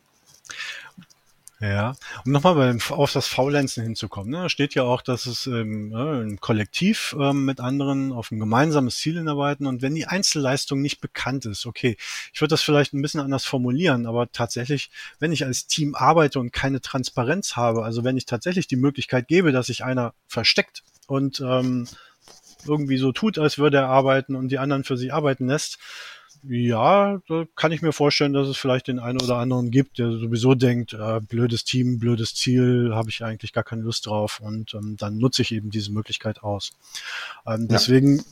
[1.61, 1.93] Ja,
[2.25, 4.31] um nochmal auf das Faulenzen hinzukommen.
[4.31, 4.49] Ne?
[4.49, 9.17] Steht ja auch, dass es ähm, ein Kollektiv ähm, mit anderen auf ein gemeinsames Ziel
[9.17, 11.97] hinarbeiten und wenn die Einzelleistung nicht bekannt ist, okay,
[12.33, 16.39] ich würde das vielleicht ein bisschen anders formulieren, aber tatsächlich, wenn ich als Team arbeite
[16.39, 20.81] und keine Transparenz habe, also wenn ich tatsächlich die Möglichkeit gebe, dass sich einer versteckt
[21.05, 21.87] und ähm,
[22.65, 25.77] irgendwie so tut, als würde er arbeiten und die anderen für sich arbeiten lässt,
[26.43, 30.11] ja, da kann ich mir vorstellen, dass es vielleicht den einen oder anderen gibt, der
[30.11, 34.73] sowieso denkt, äh, blödes Team, blödes Ziel, habe ich eigentlich gar keine Lust drauf und
[34.73, 36.71] ähm, dann nutze ich eben diese Möglichkeit aus.
[37.45, 37.67] Ähm, ja.
[37.67, 38.23] Deswegen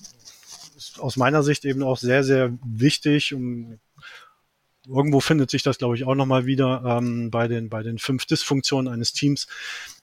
[0.75, 3.79] ist aus meiner Sicht eben auch sehr, sehr wichtig, um
[4.87, 8.25] irgendwo findet sich das, glaube ich, auch nochmal wieder ähm, bei den bei den fünf
[8.25, 9.47] Dysfunktionen eines Teams,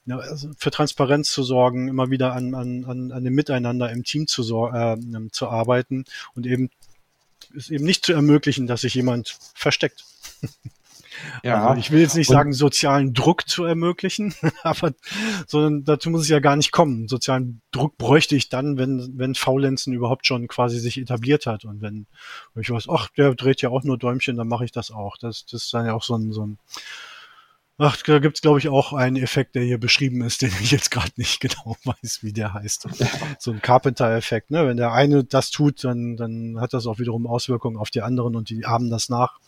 [0.05, 4.03] ja, also für Transparenz zu sorgen, immer wieder an, an, an, an dem Miteinander im
[4.03, 4.97] Team zu, äh,
[5.31, 6.69] zu arbeiten und eben
[7.53, 10.05] ist eben nicht zu ermöglichen, dass sich jemand versteckt.
[11.43, 14.93] Ja, also ich will jetzt nicht sagen, sozialen Druck zu ermöglichen, aber
[15.47, 17.07] sondern dazu muss es ja gar nicht kommen.
[17.07, 21.65] Sozialen Druck bräuchte ich dann, wenn, wenn Faulenzen überhaupt schon quasi sich etabliert hat.
[21.65, 22.07] Und wenn,
[22.53, 25.17] wenn ich weiß, ach, der dreht ja auch nur Däumchen, dann mache ich das auch.
[25.17, 26.59] Das, das ist dann ja auch so ein, so ein
[27.79, 30.89] Ach, da gibt's glaube ich, auch einen Effekt, der hier beschrieben ist, den ich jetzt
[30.89, 32.87] gerade nicht genau weiß, wie der heißt.
[33.39, 34.49] So ein Carpenter-Effekt.
[34.49, 34.67] Ne?
[34.67, 38.35] Wenn der eine das tut, dann, dann hat das auch wiederum Auswirkungen auf die anderen
[38.35, 39.39] und die ahmen das nach.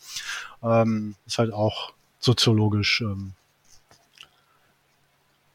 [0.62, 3.34] Ähm, ist halt auch soziologisch ähm,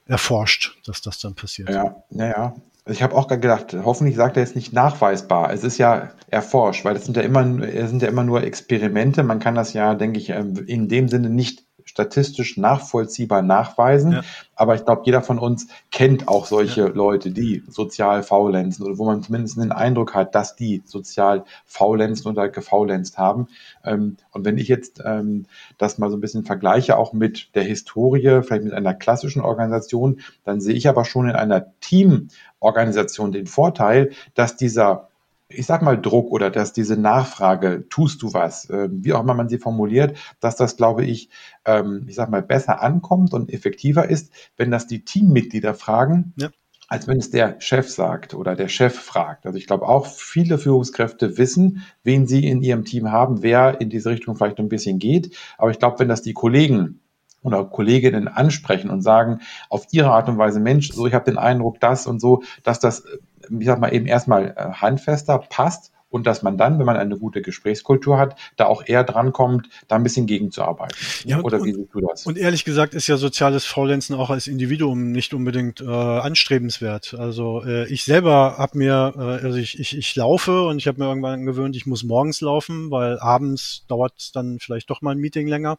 [0.07, 1.71] erforscht, dass das dann passiert.
[1.71, 2.55] Ja, ja, ja.
[2.87, 5.51] Ich habe auch gedacht, hoffentlich sagt er jetzt nicht nachweisbar.
[5.53, 9.23] Es ist ja erforscht, weil es sind ja immer, es sind ja immer nur Experimente.
[9.23, 14.13] Man kann das ja, denke ich, ähm, in dem Sinne nicht statistisch nachvollziehbar nachweisen.
[14.13, 14.23] Ja.
[14.57, 16.89] Aber ich glaube, jeder von uns kennt auch solche ja.
[16.89, 22.31] Leute, die sozial faulenzen oder wo man zumindest den Eindruck hat, dass die sozial faulenzen
[22.31, 23.49] oder gefaulenzt haben.
[23.85, 25.47] Ähm, und wenn ich jetzt ähm,
[25.79, 30.21] das mal so ein bisschen vergleiche, auch mit der Historie, vielleicht mit einer klassischen Organisation,
[30.45, 35.09] dann sehe ich aber schon in einer Teamorganisation den Vorteil, dass dieser
[35.49, 39.35] ich sag mal, Druck oder dass diese Nachfrage, tust du was, äh, wie auch immer
[39.35, 41.29] man sie formuliert, dass das, glaube ich,
[41.65, 46.49] ähm, ich sag mal, besser ankommt und effektiver ist, wenn das die Teammitglieder fragen, ja.
[46.89, 49.47] als wenn es der Chef sagt oder der Chef fragt.
[49.47, 53.91] Also ich glaube auch, viele Führungskräfte wissen, wen sie in ihrem Team haben, wer in
[53.91, 55.37] diese Richtung vielleicht ein bisschen geht.
[55.59, 57.01] Aber ich glaube, wenn das die Kollegen
[57.43, 61.37] oder Kolleginnen ansprechen und sagen auf ihre Art und Weise, Mensch, so ich habe den
[61.37, 63.05] Eindruck, das und so, dass das
[63.51, 67.19] ich sag mal, eben erstmal äh, handfester passt und dass man dann, wenn man eine
[67.19, 70.97] gute Gesprächskultur hat, da auch eher drankommt, da ein bisschen gegenzuarbeiten.
[71.25, 72.25] Ja, und, Oder wie und, siehst du das?
[72.25, 77.17] und ehrlich gesagt ist ja soziales Faulenzen auch als Individuum nicht unbedingt äh, anstrebenswert.
[77.19, 81.01] Also äh, ich selber habe mir, äh, also ich, ich, ich laufe und ich habe
[81.01, 85.19] mir irgendwann gewöhnt, ich muss morgens laufen, weil abends dauert dann vielleicht doch mal ein
[85.19, 85.79] Meeting länger.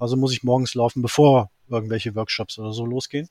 [0.00, 3.28] Also muss ich morgens laufen, bevor irgendwelche Workshops oder so losgehen.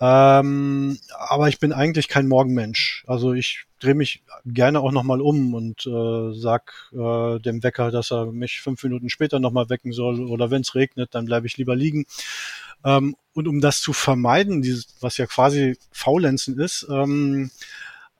[0.00, 3.04] Ähm, aber ich bin eigentlich kein Morgenmensch.
[3.06, 8.10] Also ich drehe mich gerne auch nochmal um und äh, sag äh, dem Wecker, dass
[8.10, 11.56] er mich fünf Minuten später nochmal wecken soll oder wenn es regnet, dann bleibe ich
[11.56, 12.06] lieber liegen.
[12.84, 17.50] Ähm, und um das zu vermeiden, dieses, was ja quasi Faulenzen ist, ähm,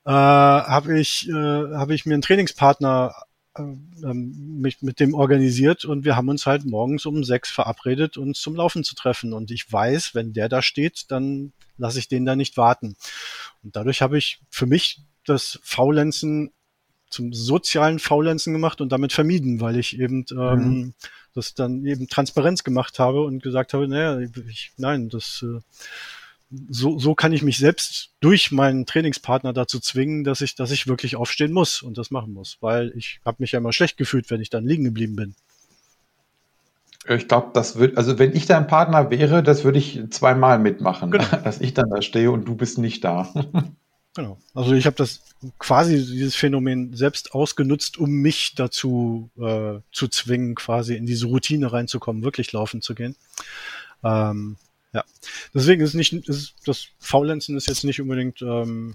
[0.05, 3.15] äh, habe ich, äh, hab ich mir einen Trainingspartner
[3.63, 8.57] mich mit dem organisiert und wir haben uns halt morgens um sechs verabredet, uns zum
[8.57, 9.33] Laufen zu treffen.
[9.33, 12.97] Und ich weiß, wenn der da steht, dann lasse ich den da nicht warten.
[13.63, 16.53] Und dadurch habe ich für mich das Faulenzen
[17.15, 20.95] zum sozialen Faulenzen gemacht und damit vermieden, weil ich eben ähm, mhm.
[21.33, 25.61] das dann eben Transparenz gemacht habe und gesagt habe, naja, ich, nein, das äh,
[26.69, 30.87] so, so kann ich mich selbst durch meinen Trainingspartner dazu zwingen, dass ich, dass ich
[30.87, 34.31] wirklich aufstehen muss und das machen muss, weil ich habe mich ja immer schlecht gefühlt,
[34.31, 35.35] wenn ich dann liegen geblieben bin.
[37.07, 41.11] Ich glaube, das wird, also wenn ich dein Partner wäre, das würde ich zweimal mitmachen,
[41.11, 41.25] genau.
[41.45, 43.33] dass ich dann da stehe und du bist nicht da.
[44.17, 44.39] Genau.
[44.55, 45.23] Also ich habe das
[45.59, 51.73] quasi dieses Phänomen selbst ausgenutzt, um mich dazu äh, zu zwingen, quasi in diese Routine
[51.73, 53.17] reinzukommen, wirklich laufen zu gehen.
[54.05, 54.57] Ähm,
[54.95, 55.05] ja,
[55.53, 58.95] deswegen ist nicht ist, das Faulenzen ist jetzt nicht unbedingt ähm,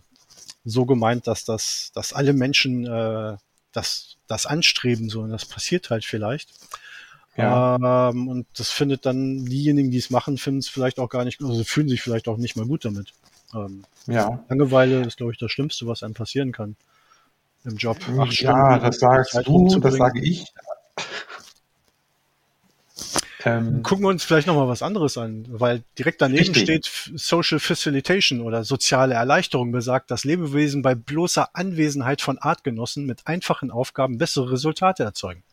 [0.64, 3.38] so gemeint, dass das, dass alle Menschen äh,
[3.72, 6.50] das, das anstreben, so und das passiert halt vielleicht.
[7.38, 8.10] Ja.
[8.10, 11.42] Ähm, und das findet dann diejenigen, die es machen, finden es vielleicht auch gar nicht,
[11.42, 13.14] also fühlen sich vielleicht auch nicht mal gut damit.
[13.54, 14.44] Ähm, ja.
[14.50, 16.76] Langeweile ist, glaube ich, das Schlimmste, was einem passieren kann
[17.66, 17.98] im Job.
[18.18, 20.46] Acht ja, das sagst du, das sage ich.
[23.46, 26.64] Ähm, Gucken wir uns vielleicht nochmal was anderes an, weil direkt daneben richtig.
[26.64, 33.28] steht Social Facilitation oder soziale Erleichterung besagt, dass Lebewesen bei bloßer Anwesenheit von Artgenossen mit
[33.28, 35.44] einfachen Aufgaben bessere Resultate erzeugen.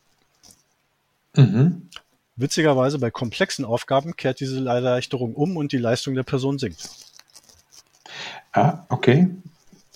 [1.37, 1.89] Mhm.
[2.35, 6.91] Witzigerweise bei komplexen Aufgaben kehrt diese Erleichterung um und die Leistung der Person sinkt.
[8.53, 9.29] Ah, okay.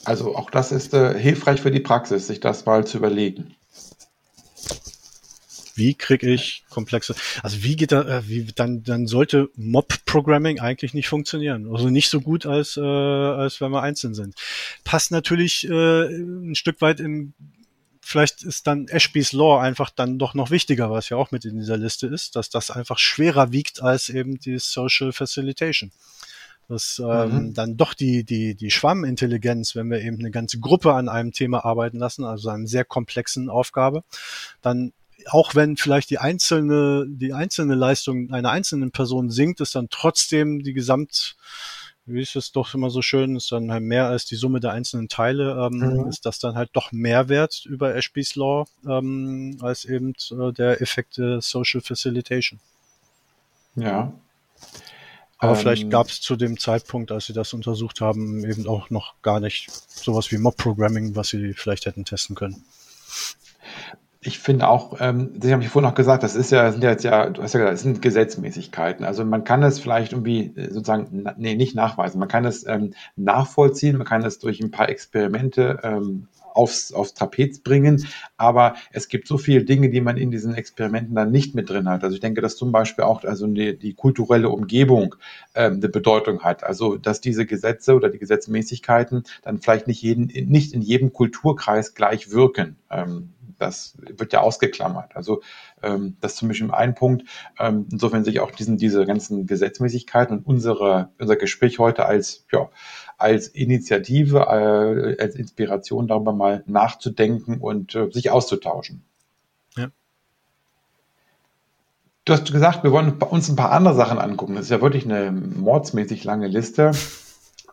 [0.04, 3.56] Also auch das ist äh, hilfreich für die Praxis, sich das mal zu überlegen
[5.80, 10.94] wie kriege ich komplexe, also wie geht da, äh, wie, dann, dann sollte Mob-Programming eigentlich
[10.94, 11.66] nicht funktionieren.
[11.72, 14.34] Also nicht so gut, als, äh, als wenn wir einzeln sind.
[14.84, 17.34] Passt natürlich äh, ein Stück weit in
[18.02, 21.56] vielleicht ist dann Ashby's Law einfach dann doch noch wichtiger, was ja auch mit in
[21.56, 25.92] dieser Liste ist, dass das einfach schwerer wiegt als eben die Social Facilitation.
[26.68, 27.54] Dass ähm, mhm.
[27.54, 31.64] dann doch die, die, die Schwammintelligenz, wenn wir eben eine ganze Gruppe an einem Thema
[31.64, 34.04] arbeiten lassen, also einer sehr komplexen Aufgabe,
[34.62, 34.92] dann
[35.28, 40.62] auch wenn vielleicht die einzelne, die einzelne Leistung einer einzelnen Person sinkt, ist dann trotzdem
[40.62, 41.36] die Gesamt,
[42.06, 44.72] wie ist es doch immer so schön, ist dann halt mehr als die Summe der
[44.72, 46.08] einzelnen Teile, ähm, mhm.
[46.08, 50.80] ist das dann halt doch mehr wert über Ashby's Law ähm, als eben äh, der
[50.80, 52.60] Effekt der Social Facilitation.
[53.76, 54.12] Ja.
[55.38, 58.90] Aber ähm, vielleicht gab es zu dem Zeitpunkt, als sie das untersucht haben, eben auch
[58.90, 62.64] noch gar nicht sowas wie Mob-Programming, was sie vielleicht hätten testen können
[64.22, 66.90] ich finde auch, ähm, Sie haben ja vorhin noch gesagt, das ist ja, sind ja
[66.90, 69.04] jetzt ja, du hast ja gesagt, das sind Gesetzmäßigkeiten.
[69.04, 72.18] Also man kann es vielleicht irgendwie äh, sozusagen, nee, nicht nachweisen.
[72.18, 77.14] Man kann es ähm, nachvollziehen, man kann es durch ein paar Experimente ähm, aufs, aufs
[77.14, 78.06] Trapez bringen.
[78.36, 81.88] Aber es gibt so viele Dinge, die man in diesen Experimenten dann nicht mit drin
[81.88, 82.04] hat.
[82.04, 85.14] Also ich denke, dass zum Beispiel auch also die, die kulturelle Umgebung
[85.54, 86.62] ähm, eine Bedeutung hat.
[86.62, 91.94] Also dass diese Gesetze oder die Gesetzmäßigkeiten dann vielleicht nicht, jeden, nicht in jedem Kulturkreis
[91.94, 92.76] gleich wirken.
[92.90, 93.30] Ähm,
[93.60, 95.14] das wird ja ausgeklammert.
[95.14, 95.42] Also
[95.82, 97.24] ähm, das ist zum Beispiel ein Punkt.
[97.58, 102.68] Ähm, insofern sich auch diesen, diese ganzen Gesetzmäßigkeiten und unsere, unser Gespräch heute als, ja,
[103.18, 109.04] als Initiative, äh, als Inspiration darüber mal nachzudenken und äh, sich auszutauschen.
[109.76, 109.88] Ja.
[112.24, 114.54] Du hast gesagt, wir wollen uns ein paar andere Sachen angucken.
[114.54, 116.92] Das ist ja wirklich eine mordsmäßig lange Liste.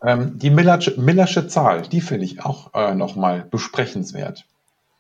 [0.04, 4.46] Ähm, die Millersche, Millersche Zahl, die finde ich auch äh, nochmal besprechenswert.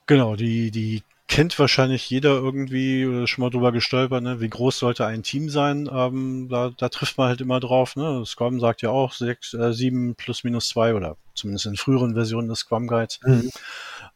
[0.07, 4.39] Genau, die, die kennt wahrscheinlich jeder irgendwie oder schon mal drüber gestolpert, ne?
[4.39, 5.89] wie groß sollte ein Team sein.
[5.91, 7.95] Ähm, da, da trifft man halt immer drauf.
[7.97, 8.23] Ne?
[8.25, 12.47] Scrum sagt ja auch sechs, äh, sieben plus minus zwei oder zumindest in früheren Versionen
[12.47, 13.19] des Scrum Guides.
[13.23, 13.51] Mhm.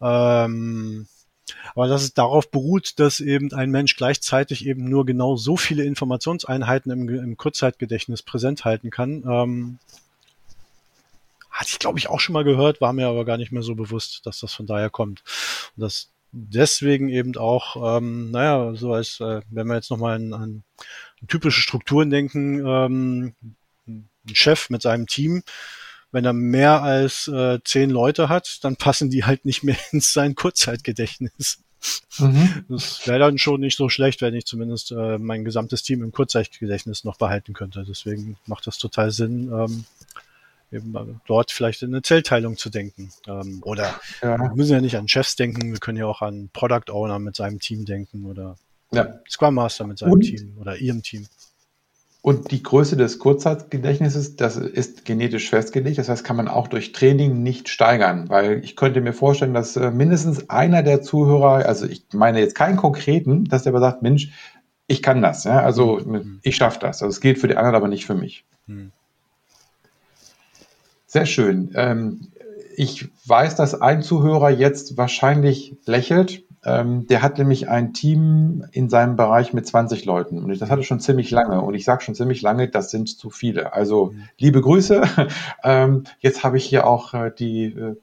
[0.02, 1.08] Ähm,
[1.76, 5.84] aber dass es darauf beruht, dass eben ein Mensch gleichzeitig eben nur genau so viele
[5.84, 9.80] Informationseinheiten im, im Kurzzeitgedächtnis präsent halten kann, ähm,
[11.52, 13.76] hatte ich glaube ich auch schon mal gehört, war mir aber gar nicht mehr so
[13.76, 15.24] bewusst, dass das von daher kommt.
[15.76, 20.34] Und das deswegen eben auch, ähm, naja, so als, äh, wenn wir jetzt nochmal an,
[20.34, 20.64] an
[21.28, 23.36] typische Strukturen denken, ähm,
[23.88, 25.44] ein Chef mit seinem Team,
[26.12, 30.14] wenn er mehr als äh, zehn Leute hat, dann passen die halt nicht mehr ins
[30.14, 31.60] sein Kurzzeitgedächtnis.
[32.20, 32.66] Mhm.
[32.70, 36.12] Das wäre dann schon nicht so schlecht, wenn ich zumindest äh, mein gesamtes Team im
[36.12, 37.84] Kurzzeitgedächtnis noch behalten könnte.
[37.88, 39.86] Deswegen macht das total Sinn, ähm,
[40.72, 43.12] eben dort vielleicht in eine Zellteilung zu denken.
[43.28, 44.40] Ähm, oder ja.
[44.40, 47.36] wir müssen ja nicht an Chefs denken, wir können ja auch an Product Owner mit
[47.36, 48.56] seinem Team denken oder
[48.92, 49.20] ja.
[49.30, 51.28] Scrum Master mit seinem und, Team oder ihrem Team.
[52.24, 55.98] Und die Größe des Kurzzeitgedächtnisses, das ist genetisch festgelegt.
[55.98, 59.76] Das heißt, kann man auch durch Training nicht steigern, weil ich könnte mir vorstellen, dass
[59.76, 64.04] äh, mindestens einer der Zuhörer, also ich meine jetzt keinen konkreten, dass der aber sagt,
[64.04, 64.32] Mensch,
[64.86, 66.40] ich kann das, ja, also mhm.
[66.44, 67.02] ich schaffe das.
[67.02, 68.46] Also es gilt für die anderen, aber nicht für mich.
[68.68, 68.92] Mhm.
[71.12, 71.72] Sehr schön.
[71.76, 72.32] Ähm,
[72.78, 76.44] ich weiß, dass ein Zuhörer jetzt wahrscheinlich lächelt.
[76.64, 80.38] Ähm, der hat nämlich ein Team in seinem Bereich mit 20 Leuten.
[80.42, 81.60] Und das hatte schon ziemlich lange.
[81.60, 83.74] Und ich sage schon ziemlich lange, das sind zu viele.
[83.74, 85.02] Also liebe Grüße.
[85.64, 87.96] Ähm, jetzt habe ich hier auch äh, die, äh,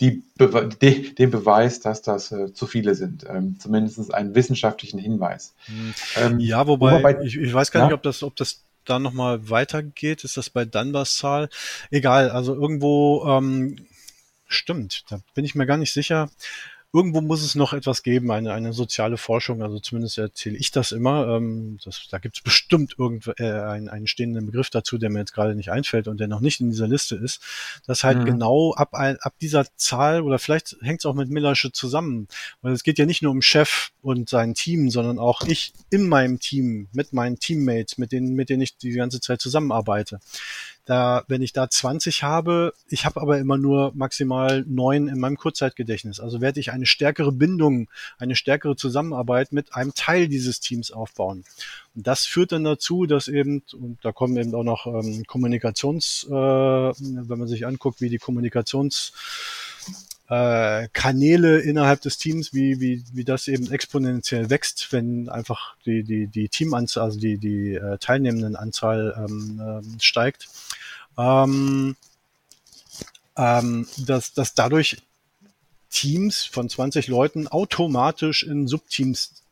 [0.00, 3.26] die Be de den Beweis, dass das äh, zu viele sind.
[3.28, 5.52] Ähm, Zumindest einen wissenschaftlichen Hinweis.
[5.66, 5.94] Mhm.
[6.16, 7.86] Ähm, ja, wobei, wobei ich, ich, weiß gar ja?
[7.86, 10.24] nicht, ob das, ob das da nochmal weitergeht.
[10.24, 11.48] Ist das bei Dunbars Zahl?
[11.90, 13.86] Egal, also irgendwo ähm,
[14.46, 16.30] stimmt, da bin ich mir gar nicht sicher
[16.92, 20.92] irgendwo muss es noch etwas geben, eine, eine soziale Forschung, also zumindest erzähle ich das
[20.92, 21.26] immer.
[21.28, 25.20] Ähm, das, da gibt es bestimmt irgend, äh, einen, einen stehenden Begriff dazu, der mir
[25.20, 27.40] jetzt gerade nicht einfällt und der noch nicht in dieser Liste ist,
[27.86, 28.24] dass halt mhm.
[28.26, 32.28] genau ab, ein, ab dieser Zahl oder vielleicht hängt es auch mit Millersche zusammen,
[32.60, 36.08] weil es geht ja nicht nur um Chef und sein Team, sondern auch ich in
[36.08, 40.20] meinem Team, mit meinen Teammates, mit denen, mit denen ich die ganze Zeit zusammenarbeite.
[40.84, 45.36] Da, wenn ich da 20 habe, ich habe aber immer nur maximal neun in meinem
[45.36, 46.18] Kurzzeitgedächtnis.
[46.18, 51.44] Also werde ich eine stärkere Bindung, eine stärkere Zusammenarbeit mit einem Teil dieses Teams aufbauen.
[51.94, 56.26] Und das führt dann dazu, dass eben, und da kommen eben auch noch ähm, Kommunikations,
[56.28, 59.12] äh, wenn man sich anguckt, wie die Kommunikations
[60.32, 66.04] äh, Kanäle innerhalb des Teams, wie, wie, wie das eben exponentiell wächst, wenn einfach die,
[66.04, 70.48] die, die Teamanzahl, also die, die äh, teilnehmenden Anzahl ähm, äh, steigt.
[71.18, 71.96] Ähm,
[73.36, 75.02] ähm, dass, dass dadurch
[75.90, 79.42] Teams von 20 Leuten automatisch in Subteams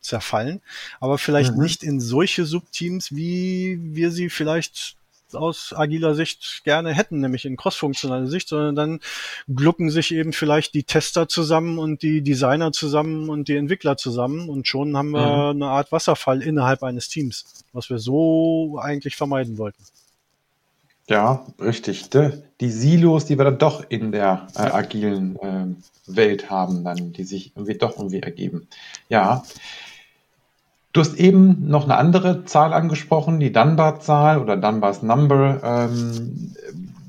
[0.00, 0.62] zerfallen,
[1.00, 1.62] aber vielleicht mhm.
[1.62, 4.96] nicht in solche Subteams, wie wir sie vielleicht
[5.36, 9.00] aus agiler Sicht gerne hätten, nämlich in crossfunktionale Sicht, sondern dann
[9.54, 14.48] glucken sich eben vielleicht die Tester zusammen und die Designer zusammen und die Entwickler zusammen
[14.48, 15.62] und schon haben wir mhm.
[15.62, 19.82] eine Art Wasserfall innerhalb eines Teams, was wir so eigentlich vermeiden wollten.
[21.06, 22.08] Ja, richtig.
[22.60, 25.66] Die Silos, die wir dann doch in der äh, agilen äh,
[26.06, 28.68] Welt haben, dann, die sich irgendwie doch irgendwie ergeben.
[29.08, 29.44] Ja.
[30.94, 35.60] Du hast eben noch eine andere Zahl angesprochen, die Dunbar-Zahl oder Dunbar's Number.
[35.64, 36.54] Ähm,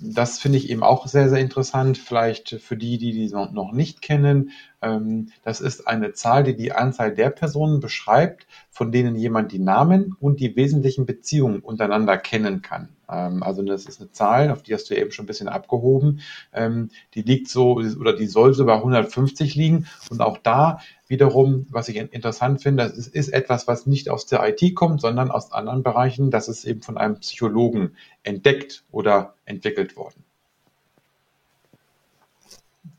[0.02, 2.00] das finde ich eben auch sehr, sehr interessant.
[2.00, 4.50] Vielleicht für die, die die noch nicht kennen.
[4.86, 9.60] Ähm, das ist eine Zahl, die die Anzahl der Personen beschreibt, von denen jemand die
[9.60, 12.90] Namen und die wesentlichen Beziehungen untereinander kennen kann.
[13.10, 16.22] Ähm, also das ist eine Zahl, auf die hast du eben schon ein bisschen abgehoben.
[16.54, 19.88] Ähm, die liegt so oder die soll so bei 150 liegen.
[20.10, 24.28] Und auch da wiederum, was ich interessant finde, das ist, ist etwas, was nicht aus
[24.28, 26.30] der IT kommt, sondern aus anderen Bereichen.
[26.30, 30.24] Das ist eben von einem Psychologen entdeckt oder entwickelt worden.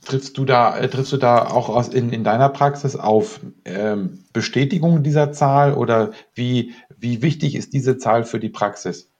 [0.06, 4.24] Triffst du da, äh, triffst du da auch aus, in, in deiner Praxis auf ähm,
[4.32, 9.10] Bestätigung dieser Zahl oder wie, wie wichtig ist diese Zahl für die Praxis?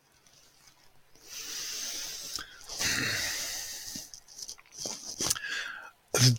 [6.13, 6.35] Also,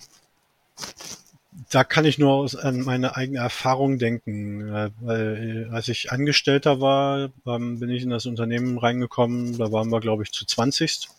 [1.69, 4.73] da kann ich nur an meine eigene Erfahrung denken.
[4.73, 9.57] Äh, weil, als ich Angestellter war, ähm, bin ich in das Unternehmen reingekommen.
[9.57, 11.09] Da waren wir, glaube ich, zu 20.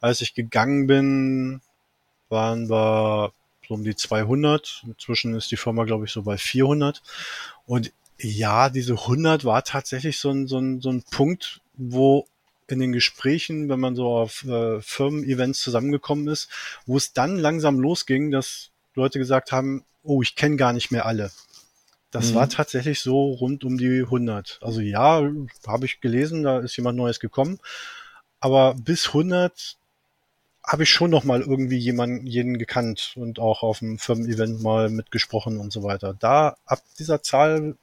[0.00, 1.60] Als ich gegangen bin,
[2.28, 3.32] waren wir
[3.66, 4.84] so um die 200.
[4.86, 7.02] Inzwischen ist die Firma, glaube ich, so bei 400.
[7.66, 12.26] Und ja, diese 100 war tatsächlich so ein, so ein, so ein Punkt, wo
[12.66, 16.50] in den Gesprächen, wenn man so auf äh, Firmen-Events zusammengekommen ist,
[16.86, 21.06] wo es dann langsam losging, dass Leute gesagt haben, oh, ich kenne gar nicht mehr
[21.06, 21.30] alle.
[22.10, 22.36] Das mhm.
[22.36, 24.58] war tatsächlich so rund um die 100.
[24.62, 25.22] Also ja,
[25.66, 27.58] habe ich gelesen, da ist jemand Neues gekommen.
[28.40, 29.77] Aber bis 100
[30.68, 34.90] habe ich schon noch mal irgendwie jemanden, jeden gekannt und auch auf dem Firmen-Event mal
[34.90, 36.12] mitgesprochen und so weiter.
[36.12, 37.76] Da, ab dieser Zahl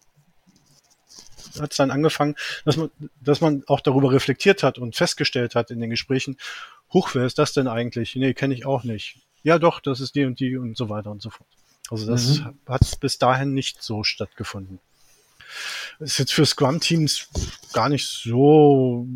[1.59, 5.71] hat es dann angefangen, dass man, dass man auch darüber reflektiert hat und festgestellt hat
[5.71, 6.37] in den Gesprächen,
[6.93, 8.15] huch, wer ist das denn eigentlich?
[8.15, 9.17] Nee, kenne ich auch nicht.
[9.41, 11.49] Ja, doch, das ist die und die und so weiter und so fort.
[11.89, 12.57] Also das mhm.
[12.67, 14.79] hat bis dahin nicht so stattgefunden.
[15.99, 17.29] Das ist jetzt für Scrum-Teams
[17.73, 19.07] gar nicht so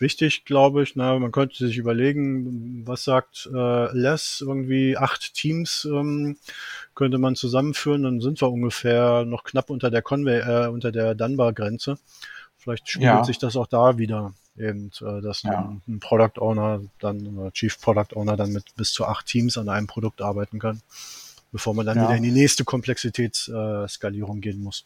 [0.00, 0.96] wichtig, glaube ich.
[0.96, 6.36] Na, man könnte sich überlegen, was sagt äh, Les, irgendwie acht Teams ähm,
[6.94, 11.14] könnte man zusammenführen, dann sind wir ungefähr noch knapp unter der Conway, äh, unter der
[11.14, 11.98] Dunbar-Grenze.
[12.58, 13.24] Vielleicht spiegelt ja.
[13.24, 15.60] sich das auch da wieder, eben, äh, dass ja.
[15.60, 19.56] ein, ein, Product Owner dann, oder Chief Product Owner dann mit bis zu acht Teams
[19.56, 20.82] an einem Produkt arbeiten kann,
[21.52, 22.04] bevor man dann ja.
[22.04, 24.84] wieder in die nächste Komplexitätsskalierung äh, gehen muss.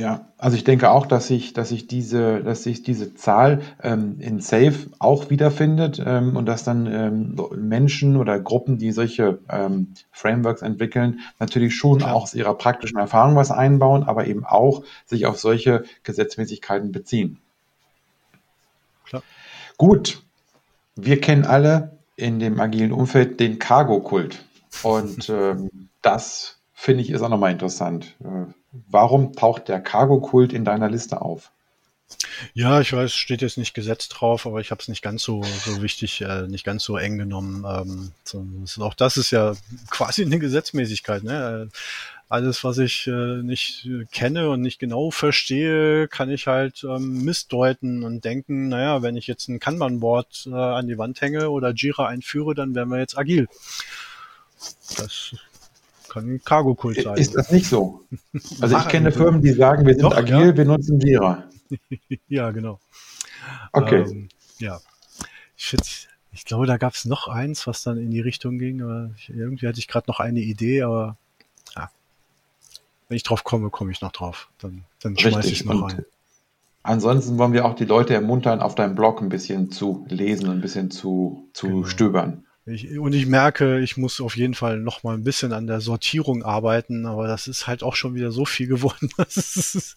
[0.00, 4.16] Ja, also ich denke auch, dass sich, dass sich diese, dass sich diese Zahl ähm,
[4.18, 9.88] in Safe auch wiederfindet ähm, und dass dann ähm, Menschen oder Gruppen, die solche ähm,
[10.10, 12.14] Frameworks entwickeln, natürlich schon Klar.
[12.14, 17.36] auch aus ihrer praktischen Erfahrung was einbauen, aber eben auch sich auf solche Gesetzmäßigkeiten beziehen.
[19.04, 19.22] Klar.
[19.76, 20.22] Gut,
[20.96, 24.46] wir kennen alle in dem agilen Umfeld den Cargo-Kult
[24.82, 28.16] und ähm, das finde ich ist auch nochmal interessant.
[28.24, 31.50] Äh, Warum taucht der Cargo-Kult in deiner Liste auf?
[32.54, 35.42] Ja, ich weiß, steht jetzt nicht gesetzt drauf, aber ich habe es nicht ganz so,
[35.42, 37.64] so wichtig, äh, nicht ganz so eng genommen.
[37.68, 38.12] Ähm,
[38.64, 39.54] so, auch das ist ja
[39.90, 41.22] quasi eine Gesetzmäßigkeit.
[41.22, 41.70] Ne?
[42.28, 48.04] Alles, was ich äh, nicht kenne und nicht genau verstehe, kann ich halt ähm, missdeuten
[48.04, 52.06] und denken, naja, wenn ich jetzt ein Kanban-Board äh, an die Wand hänge oder Jira
[52.06, 53.48] einführe, dann wären wir jetzt agil.
[54.96, 55.34] Das
[56.10, 57.16] kann Cargo-Kult sein.
[57.16, 58.04] Ist das nicht so?
[58.60, 60.56] Also ich kenne Firmen, die sagen, wir sind Doch, agil, ja.
[60.56, 61.44] wir nutzen Jira.
[62.28, 62.78] ja, genau.
[63.72, 64.02] Okay.
[64.02, 64.80] Ähm, ja.
[65.56, 68.82] Ich, find, ich glaube, da gab es noch eins, was dann in die Richtung ging.
[68.82, 71.16] Aber ich, irgendwie hatte ich gerade noch eine Idee, aber
[71.76, 71.90] ja.
[73.08, 74.48] wenn ich drauf komme, komme ich noch drauf.
[74.58, 76.04] Dann, dann schmeiße ich es noch ein.
[76.82, 80.62] Ansonsten wollen wir auch die Leute ermuntern, auf deinem Blog ein bisschen zu lesen ein
[80.62, 81.86] bisschen zu, zu genau.
[81.86, 82.46] stöbern.
[82.70, 85.80] Ich, und ich merke, ich muss auf jeden Fall noch mal ein bisschen an der
[85.80, 89.96] Sortierung arbeiten, aber das ist halt auch schon wieder so viel geworden, dass es,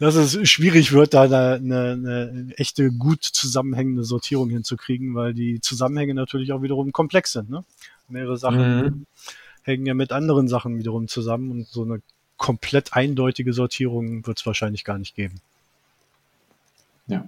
[0.00, 1.90] dass es schwierig wird, da eine, eine,
[2.32, 7.50] eine echte gut zusammenhängende Sortierung hinzukriegen, weil die Zusammenhänge natürlich auch wiederum komplex sind.
[7.50, 7.64] Ne?
[8.08, 9.06] Mehrere Sachen mhm.
[9.62, 12.00] hängen ja mit anderen Sachen wiederum zusammen und so eine
[12.36, 15.40] komplett eindeutige Sortierung wird es wahrscheinlich gar nicht geben.
[17.06, 17.26] Ja.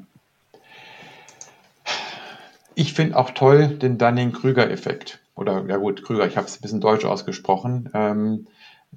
[2.79, 5.21] Ich finde auch toll den Dunning-Krüger-Effekt.
[5.35, 7.89] Oder ja gut, Krüger, ich habe es ein bisschen deutsch ausgesprochen.
[7.95, 8.49] Ähm,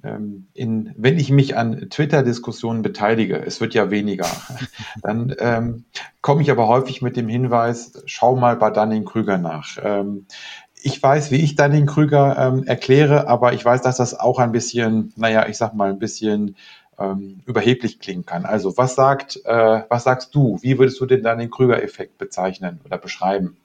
[0.04, 4.26] ähm, in, wenn ich mich an Twitter-Diskussionen beteilige, es wird ja weniger,
[5.02, 5.84] dann ähm,
[6.20, 9.78] komme ich aber häufig mit dem Hinweis, schau mal bei Dunning-Krüger nach.
[9.82, 10.26] Ähm,
[10.82, 15.14] ich weiß, wie ich Dunning-Krüger ähm, erkläre, aber ich weiß, dass das auch ein bisschen,
[15.16, 16.54] naja, ich sag mal, ein bisschen
[16.98, 18.44] ähm, überheblich klingen kann.
[18.44, 20.58] Also was sagt, äh, was sagst du?
[20.60, 23.56] Wie würdest du den Dunning-Krüger-Effekt bezeichnen oder beschreiben?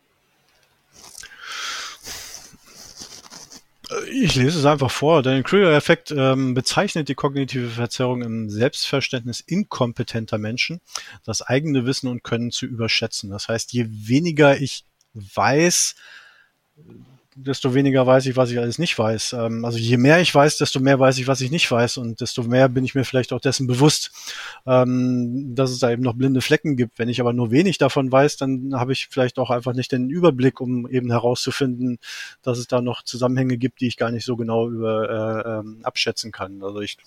[4.12, 5.24] Ich lese es einfach vor.
[5.24, 10.82] Der Krüger-Effekt ähm, bezeichnet die kognitive Verzerrung im Selbstverständnis inkompetenter Menschen,
[11.24, 13.30] das eigene Wissen und Können zu überschätzen.
[13.30, 15.96] Das heißt, je weniger ich weiß,
[17.38, 19.34] desto weniger weiß ich, was ich alles nicht weiß.
[19.34, 22.22] Ähm, also je mehr ich weiß, desto mehr weiß ich, was ich nicht weiß und
[22.22, 24.12] desto mehr bin ich mir vielleicht auch dessen bewusst,
[24.66, 26.98] ähm, dass es da eben noch blinde Flecken gibt.
[26.98, 30.10] Wenn ich aber nur wenig davon weiß, dann habe ich vielleicht auch einfach nicht den
[30.10, 32.00] Überblick, um eben herauszufinden,
[32.42, 35.80] dass es da noch Zusammenhänge gibt, die ich gar nicht so genau über, äh, ähm,
[35.84, 36.64] abschätzen kann.
[36.64, 36.98] Also ich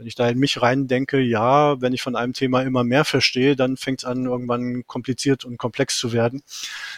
[0.00, 3.04] wenn ich da in mich rein denke, ja, wenn ich von einem Thema immer mehr
[3.04, 6.42] verstehe, dann fängt es an, irgendwann kompliziert und komplex zu werden.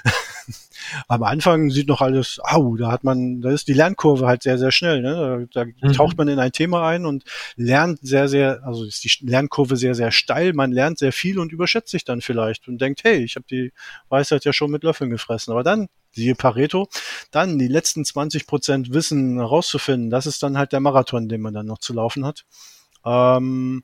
[1.08, 4.56] Am Anfang sieht noch alles, au, da hat man, da ist die Lernkurve halt sehr,
[4.56, 5.02] sehr schnell.
[5.02, 5.48] Ne?
[5.52, 5.92] Da, da mhm.
[5.94, 7.24] taucht man in ein Thema ein und
[7.56, 10.52] lernt sehr, sehr, also ist die Lernkurve sehr, sehr steil.
[10.52, 13.72] Man lernt sehr viel und überschätzt sich dann vielleicht und denkt, hey, ich habe die
[14.10, 15.52] Weisheit ja schon mit Löffeln gefressen.
[15.52, 16.88] Aber dann siehe Pareto,
[17.32, 21.54] dann die letzten 20 Prozent Wissen herauszufinden, das ist dann halt der Marathon, den man
[21.54, 22.44] dann noch zu laufen hat.
[23.04, 23.82] Ähm,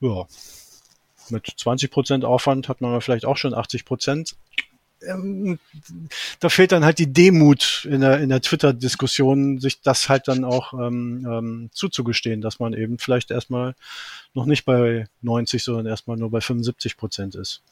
[0.00, 0.26] ja,
[1.30, 4.36] mit 20 Prozent Aufwand hat man vielleicht auch schon 80 Prozent
[5.08, 5.58] ähm,
[6.40, 10.44] da fehlt dann halt die Demut in der, in der Twitter-Diskussion, sich das halt dann
[10.44, 13.74] auch ähm, ähm, zuzugestehen, dass man eben vielleicht erstmal
[14.34, 17.62] noch nicht bei 90, sondern erstmal nur bei 75 Prozent ist.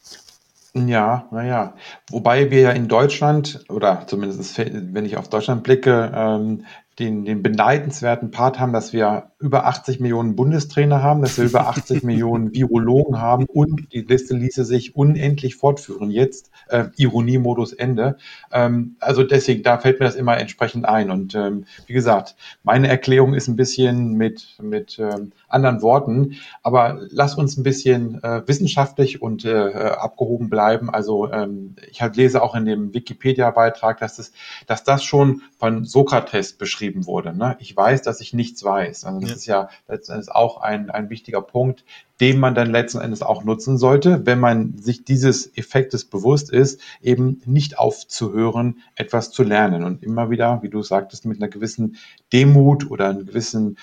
[0.73, 1.75] Ja, naja.
[2.09, 6.65] Wobei wir ja in Deutschland, oder zumindest wenn ich auf Deutschland blicke, ähm,
[7.01, 11.67] den, den beneidenswerten Part haben, dass wir über 80 Millionen Bundestrainer haben, dass wir über
[11.67, 16.11] 80 Millionen Virologen haben und die Liste ließe sich unendlich fortführen.
[16.11, 18.17] Jetzt äh, Ironiemodus Ende.
[18.51, 21.09] Ähm, also deswegen, da fällt mir das immer entsprechend ein.
[21.09, 27.01] Und ähm, wie gesagt, meine Erklärung ist ein bisschen mit, mit ähm, anderen Worten, aber
[27.09, 30.89] lass uns ein bisschen äh, wissenschaftlich und äh, abgehoben bleiben.
[30.91, 34.31] Also ähm, ich halt lese auch in dem Wikipedia-Beitrag, dass, das,
[34.67, 37.35] dass das schon von Sokrates beschrieben wurde.
[37.35, 37.55] Ne?
[37.59, 39.05] Ich weiß, dass ich nichts weiß.
[39.05, 39.35] Also das ja.
[39.35, 41.83] ist ja letztendlich auch ein, ein wichtiger Punkt,
[42.19, 46.79] den man dann letzten Endes auch nutzen sollte, wenn man sich dieses Effektes bewusst ist,
[47.01, 51.97] eben nicht aufzuhören, etwas zu lernen und immer wieder, wie du sagtest, mit einer gewissen
[52.31, 53.77] Demut oder einem gewissen,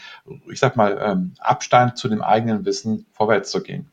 [0.51, 3.91] ich sag mal, ähm, Abstand zu dem eigenen Wissen vorwärts zu gehen.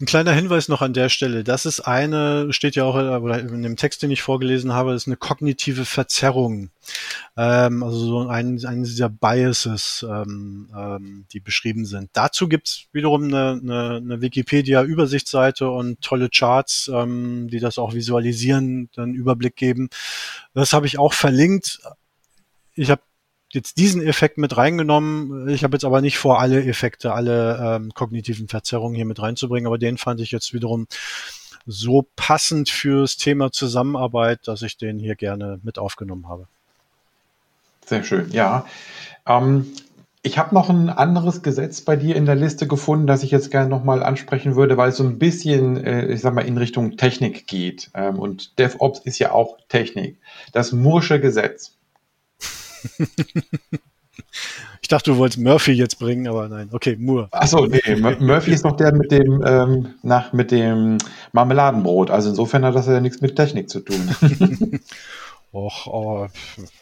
[0.00, 1.44] Ein kleiner Hinweis noch an der Stelle.
[1.44, 5.06] Das ist eine, steht ja auch oder in dem Text, den ich vorgelesen habe, ist
[5.06, 6.70] eine kognitive Verzerrung.
[7.36, 12.10] Ähm, also so ein, eines dieser Biases, ähm, ähm, die beschrieben sind.
[12.12, 18.90] Dazu gibt's wiederum eine, eine, eine Wikipedia-Übersichtsseite und tolle Charts, ähm, die das auch visualisieren,
[18.94, 19.88] dann Überblick geben.
[20.54, 21.80] Das habe ich auch verlinkt.
[22.74, 23.02] Ich habe
[23.54, 25.48] jetzt diesen Effekt mit reingenommen.
[25.48, 29.66] Ich habe jetzt aber nicht vor, alle Effekte, alle ähm, kognitiven Verzerrungen hier mit reinzubringen,
[29.66, 30.86] aber den fand ich jetzt wiederum
[31.66, 36.46] so passend fürs Thema Zusammenarbeit, dass ich den hier gerne mit aufgenommen habe.
[37.86, 38.66] Sehr schön, ja.
[39.26, 39.72] Ähm,
[40.22, 43.50] ich habe noch ein anderes Gesetz bei dir in der Liste gefunden, das ich jetzt
[43.50, 46.96] gerne nochmal ansprechen würde, weil es so ein bisschen, äh, ich sag mal, in Richtung
[46.96, 47.90] Technik geht.
[47.92, 50.16] Ähm, und DevOps ist ja auch Technik.
[50.52, 51.76] Das Mursche Gesetz.
[54.82, 56.68] ich dachte, du wolltest Murphy jetzt bringen, aber nein.
[56.72, 57.28] Okay, Moore.
[57.30, 60.98] Achso, nee, Murphy ist noch der mit dem, ähm, nach, mit dem
[61.32, 62.10] Marmeladenbrot.
[62.10, 64.14] Also insofern hat das ja nichts mit Technik zu tun.
[65.54, 66.30] Och, aber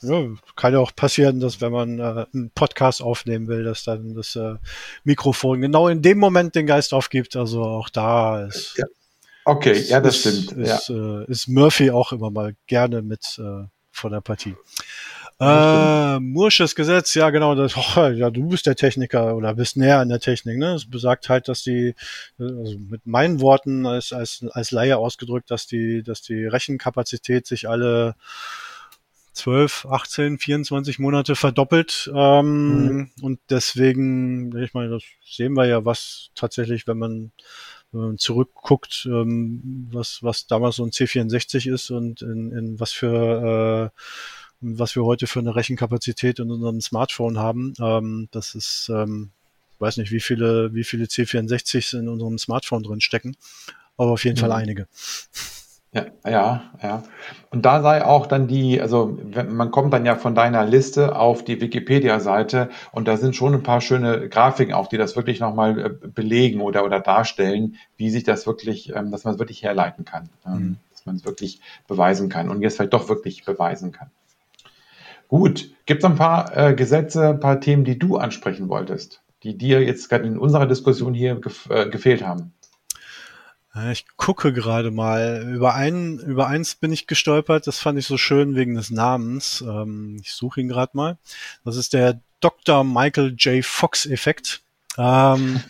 [0.00, 4.14] ja, kann ja auch passieren, dass wenn man äh, einen Podcast aufnehmen will, dass dann
[4.14, 4.55] das äh,
[5.05, 7.36] Mikrofon genau in dem Moment den Geist aufgibt.
[7.36, 8.78] Also auch da ist.
[8.78, 8.86] Ja.
[9.44, 10.53] Okay, ist, ja, das ist, stimmt.
[10.62, 11.20] Ist, ja.
[11.20, 14.57] Äh, ist Murphy auch immer mal gerne mit äh, von der Partie.
[15.43, 19.99] Äh, Mursches Gesetz, ja genau, das, oh, ja, du bist der Techniker oder bist näher
[19.99, 20.74] an der Technik, ne?
[20.74, 21.95] Es besagt halt, dass die,
[22.38, 27.68] also mit meinen Worten als, als, als Laie ausgedrückt, dass die, dass die Rechenkapazität sich
[27.68, 28.14] alle
[29.32, 32.11] 12, 18, 24 Monate verdoppelt.
[32.14, 33.11] Ähm, mhm.
[33.22, 37.32] Und deswegen, ich meine, das sehen wir ja, was tatsächlich, wenn man,
[38.16, 43.99] zurückguckt, ähm, was, was damals so ein C64 ist und in, in was für äh,
[44.62, 47.74] was wir heute für eine Rechenkapazität in unserem Smartphone haben.
[47.80, 49.30] Ähm, das ist, ähm,
[49.78, 53.36] weiß nicht, wie viele, wie viele C64s in unserem Smartphone drin stecken,
[53.96, 54.40] aber auf jeden mhm.
[54.40, 54.86] Fall einige.
[55.94, 57.02] Ja, ja, ja.
[57.50, 59.18] Und da sei auch dann die, also
[59.50, 63.62] man kommt dann ja von deiner Liste auf die Wikipedia-Seite und da sind schon ein
[63.62, 68.24] paar schöne Grafiken auch, die das wirklich nochmal äh, belegen oder, oder darstellen, wie sich
[68.24, 70.76] das wirklich, ähm, dass man es wirklich herleiten kann, ähm, mhm.
[70.92, 74.10] dass man es wirklich beweisen kann und jetzt vielleicht doch wirklich beweisen kann.
[75.33, 79.57] Gut, gibt es ein paar äh, Gesetze, ein paar Themen, die du ansprechen wolltest, die
[79.57, 82.53] dir jetzt gerade in unserer Diskussion hier gef äh, gefehlt haben?
[83.91, 85.51] Ich gucke gerade mal.
[85.51, 87.66] Über einen, über eins bin ich gestolpert.
[87.66, 89.64] Das fand ich so schön wegen des Namens.
[89.66, 91.16] Ähm, ich suche ihn gerade mal.
[91.64, 92.85] Das ist der Dr.
[92.85, 93.64] Michael J.
[93.64, 94.61] Fox Effekt.
[94.99, 95.61] Ähm,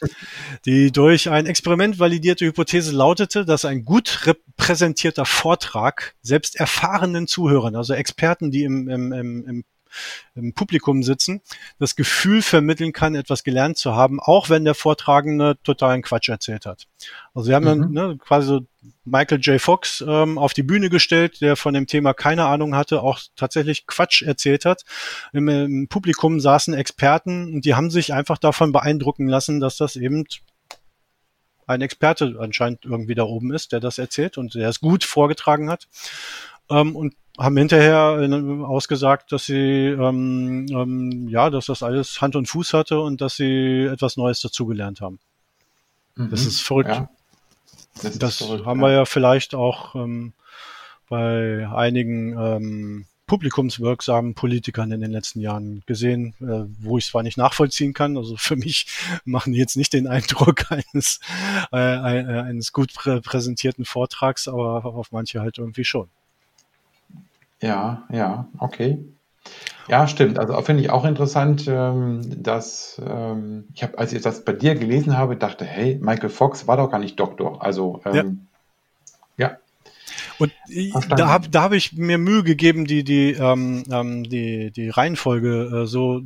[0.64, 7.76] die durch ein Experiment validierte Hypothese lautete, dass ein gut repräsentierter Vortrag selbst erfahrenen Zuhörern,
[7.76, 9.64] also Experten, die im, im, im, im
[10.34, 11.40] im Publikum sitzen,
[11.78, 16.66] das Gefühl vermitteln kann, etwas gelernt zu haben, auch wenn der Vortragende totalen Quatsch erzählt
[16.66, 16.86] hat.
[17.34, 17.94] Also wir haben mhm.
[17.94, 18.60] dann ne, quasi so
[19.04, 19.60] Michael J.
[19.60, 23.86] Fox ähm, auf die Bühne gestellt, der von dem Thema keine Ahnung hatte, auch tatsächlich
[23.86, 24.84] Quatsch erzählt hat.
[25.32, 29.96] Im, Im, Publikum saßen Experten und die haben sich einfach davon beeindrucken lassen, dass das
[29.96, 30.24] eben
[31.66, 35.70] ein Experte anscheinend irgendwie da oben ist, der das erzählt und der es gut vorgetragen
[35.70, 35.88] hat.
[36.70, 38.28] Ähm, und haben hinterher
[38.66, 43.36] ausgesagt, dass sie ähm, ähm, ja, dass das alles Hand und Fuß hatte und dass
[43.36, 45.18] sie etwas Neues dazugelernt haben.
[46.16, 46.30] Mhm.
[46.30, 46.90] Das ist verrückt.
[46.90, 47.08] Ja.
[48.02, 48.86] Das, das verrückt, haben ja.
[48.86, 50.32] wir ja vielleicht auch ähm,
[51.08, 57.38] bei einigen ähm, publikumswirksamen Politikern in den letzten Jahren gesehen, äh, wo ich zwar nicht
[57.38, 58.86] nachvollziehen kann, also für mich
[59.24, 61.20] machen die jetzt nicht den Eindruck eines,
[61.70, 66.10] äh, eines gut präsentierten Vortrags, aber auf manche halt irgendwie schon.
[67.62, 68.98] Ja, ja, okay.
[69.88, 70.38] Ja, stimmt.
[70.38, 74.74] Also finde ich auch interessant, ähm, dass ähm, ich habe, als ich das bei dir
[74.74, 77.62] gelesen habe, dachte, hey, Michael Fox war doch gar nicht Doktor.
[77.64, 78.46] Also ähm,
[79.36, 79.48] ja.
[79.48, 79.56] ja.
[80.38, 80.52] Und
[81.08, 85.82] da habe da hab ich mir Mühe gegeben, die, die, ähm, ähm, die, die Reihenfolge
[85.82, 86.22] äh, so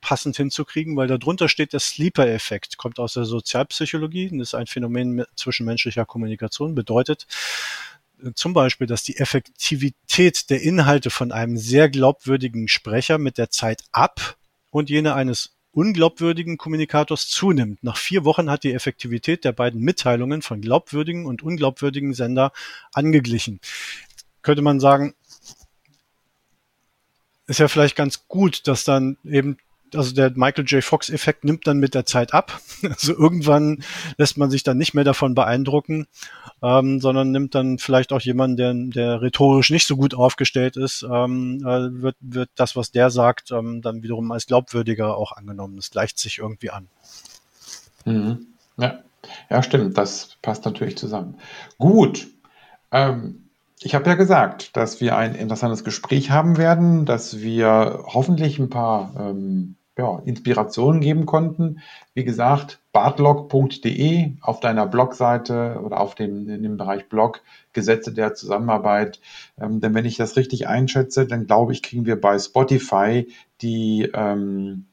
[0.00, 5.24] passend hinzukriegen, weil darunter steht der Sleeper-Effekt, kommt aus der Sozialpsychologie und ist ein Phänomen
[5.34, 7.93] zwischenmenschlicher Kommunikation, bedeutet äh,
[8.34, 13.84] zum Beispiel, dass die Effektivität der Inhalte von einem sehr glaubwürdigen Sprecher mit der Zeit
[13.92, 14.36] ab
[14.70, 17.82] und jene eines unglaubwürdigen Kommunikators zunimmt.
[17.82, 22.52] Nach vier Wochen hat die Effektivität der beiden Mitteilungen von glaubwürdigen und unglaubwürdigen Sender
[22.92, 23.60] angeglichen.
[24.42, 25.14] Könnte man sagen,
[27.46, 29.58] ist ja vielleicht ganz gut, dass dann eben
[29.94, 30.82] also der Michael J.
[30.82, 32.60] Fox-Effekt nimmt dann mit der Zeit ab.
[32.94, 33.82] Also irgendwann
[34.18, 36.06] lässt man sich dann nicht mehr davon beeindrucken,
[36.62, 41.02] ähm, sondern nimmt dann vielleicht auch jemanden, der, der rhetorisch nicht so gut aufgestellt ist,
[41.10, 45.76] ähm, äh, wird, wird das, was der sagt, ähm, dann wiederum als glaubwürdiger auch angenommen.
[45.76, 46.88] Das gleicht sich irgendwie an.
[48.04, 48.46] Mhm.
[48.76, 48.98] Ja.
[49.48, 49.96] ja, stimmt.
[49.96, 51.38] Das passt natürlich zusammen.
[51.78, 52.28] Gut.
[52.92, 53.44] Ähm,
[53.80, 58.70] ich habe ja gesagt, dass wir ein interessantes Gespräch haben werden, dass wir hoffentlich ein
[58.70, 61.80] paar ähm, ja, Inspirationen geben konnten.
[62.14, 67.42] Wie gesagt, bartlog.de auf deiner Blogseite oder auf dem, in dem Bereich Blog
[67.72, 69.20] Gesetze der Zusammenarbeit.
[69.60, 73.28] Ähm, denn wenn ich das richtig einschätze, dann glaube ich, kriegen wir bei Spotify
[73.60, 74.86] die, ähm,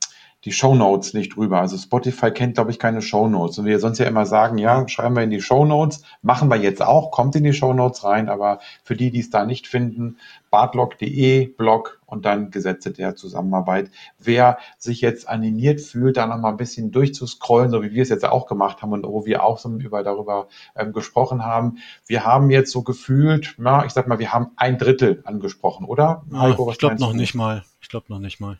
[0.43, 1.59] die Show Notes nicht drüber.
[1.59, 3.59] Also Spotify kennt, glaube ich, keine Show Notes.
[3.59, 6.57] Und wir sonst ja immer sagen, ja, schreiben wir in die Show Notes, machen wir
[6.57, 9.67] jetzt auch, kommt in die Show Notes rein, aber für die, die es da nicht
[9.67, 10.17] finden,
[10.49, 13.91] bartlog.de, Blog und dann Gesetze der Zusammenarbeit.
[14.17, 18.25] Wer sich jetzt animiert fühlt, da nochmal ein bisschen durchzuscrollen, so wie wir es jetzt
[18.25, 21.77] auch gemacht haben und wo wir auch so über, darüber ähm, gesprochen haben.
[22.07, 26.23] Wir haben jetzt so gefühlt, na, ich sag mal, wir haben ein Drittel angesprochen, oder?
[26.33, 27.63] Heiko, ich glaube noch nicht mal.
[27.79, 28.59] Ich glaube noch nicht mal.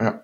[0.00, 0.22] Ja,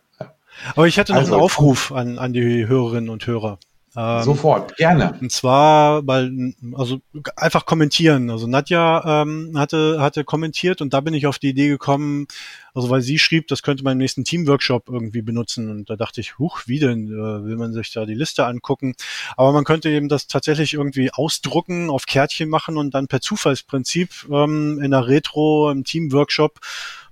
[0.74, 3.58] aber ich hatte noch also, einen Aufruf an, an die Hörerinnen und Hörer.
[3.96, 5.18] Ähm, Sofort, gerne.
[5.20, 7.00] Und zwar, weil, also
[7.34, 8.30] einfach kommentieren.
[8.30, 12.28] Also Nadja ähm, hatte, hatte kommentiert und da bin ich auf die Idee gekommen,
[12.72, 15.70] also weil sie schrieb, das könnte man im nächsten Teamworkshop irgendwie benutzen.
[15.70, 17.08] Und da dachte ich, huch, wie denn?
[17.08, 18.94] Äh, will man sich da die Liste angucken?
[19.36, 24.28] Aber man könnte eben das tatsächlich irgendwie ausdrucken, auf Kärtchen machen und dann per Zufallsprinzip
[24.30, 26.60] ähm, in der Retro im Teamworkshop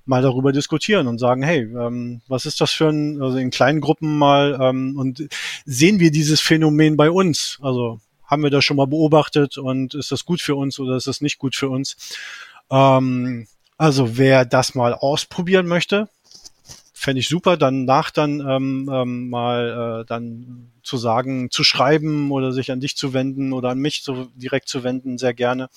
[0.09, 3.80] mal darüber diskutieren und sagen, hey, ähm, was ist das für ein, also in kleinen
[3.80, 5.28] Gruppen mal ähm, und
[5.64, 7.59] sehen wir dieses Phänomen bei uns?
[7.62, 11.06] Also haben wir das schon mal beobachtet und ist das gut für uns oder ist
[11.06, 11.96] das nicht gut für uns?
[12.70, 13.46] Ähm,
[13.76, 16.09] also wer das mal ausprobieren möchte,
[16.99, 22.32] fände ich super, dann nach dann ähm, ähm, mal äh, dann zu sagen, zu schreiben
[22.32, 25.68] oder sich an dich zu wenden oder an mich so direkt zu wenden, sehr gerne,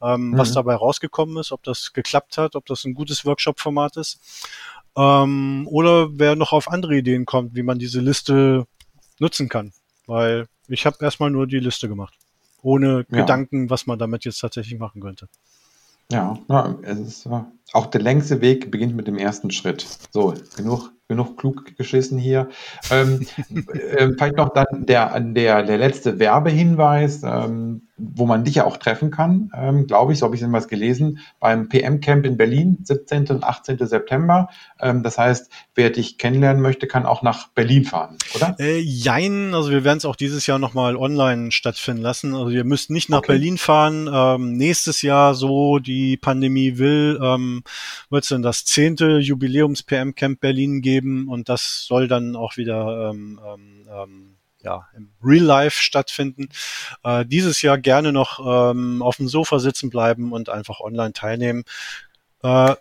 [0.00, 0.38] ähm, mhm.
[0.38, 4.20] was dabei rausgekommen ist, ob das geklappt hat, ob das ein gutes Workshop-Format ist.
[4.96, 8.66] Ähm, oder wer noch auf andere Ideen kommt, wie man diese Liste
[9.18, 9.72] nutzen kann.
[10.06, 12.14] Weil ich habe erstmal nur die Liste gemacht.
[12.62, 13.20] Ohne ja.
[13.20, 15.28] Gedanken, was man damit jetzt tatsächlich machen könnte.
[16.10, 17.28] Ja, ja es ist
[17.72, 19.86] auch der längste Weg beginnt mit dem ersten Schritt.
[20.10, 22.48] So, genug genug klug geschissen hier.
[22.90, 23.26] Ähm,
[23.72, 28.76] äh, vielleicht noch dann der, der, der letzte Werbehinweis, ähm, wo man dich ja auch
[28.76, 33.26] treffen kann, ähm, glaube ich, so habe ich was gelesen, beim PM-Camp in Berlin, 17.
[33.28, 33.78] und 18.
[33.86, 34.48] September.
[34.80, 38.54] Ähm, das heißt, wer dich kennenlernen möchte, kann auch nach Berlin fahren, oder?
[38.60, 42.34] Äh, jein, also wir werden es auch dieses Jahr nochmal online stattfinden lassen.
[42.34, 43.32] Also ihr müsst nicht nach okay.
[43.32, 44.08] Berlin fahren.
[44.12, 47.18] Ähm, nächstes Jahr, so die Pandemie will,
[47.58, 47.64] ähm,
[48.10, 53.40] wird es dann das zehnte Jubiläums-PM-Camp Berlin geben und das soll dann auch wieder ähm,
[53.44, 56.48] ähm, ähm, ja, im Real Life stattfinden.
[57.04, 58.40] Äh, dieses Jahr gerne noch
[58.72, 61.64] ähm, auf dem Sofa sitzen bleiben und einfach online teilnehmen.
[62.42, 62.74] Äh,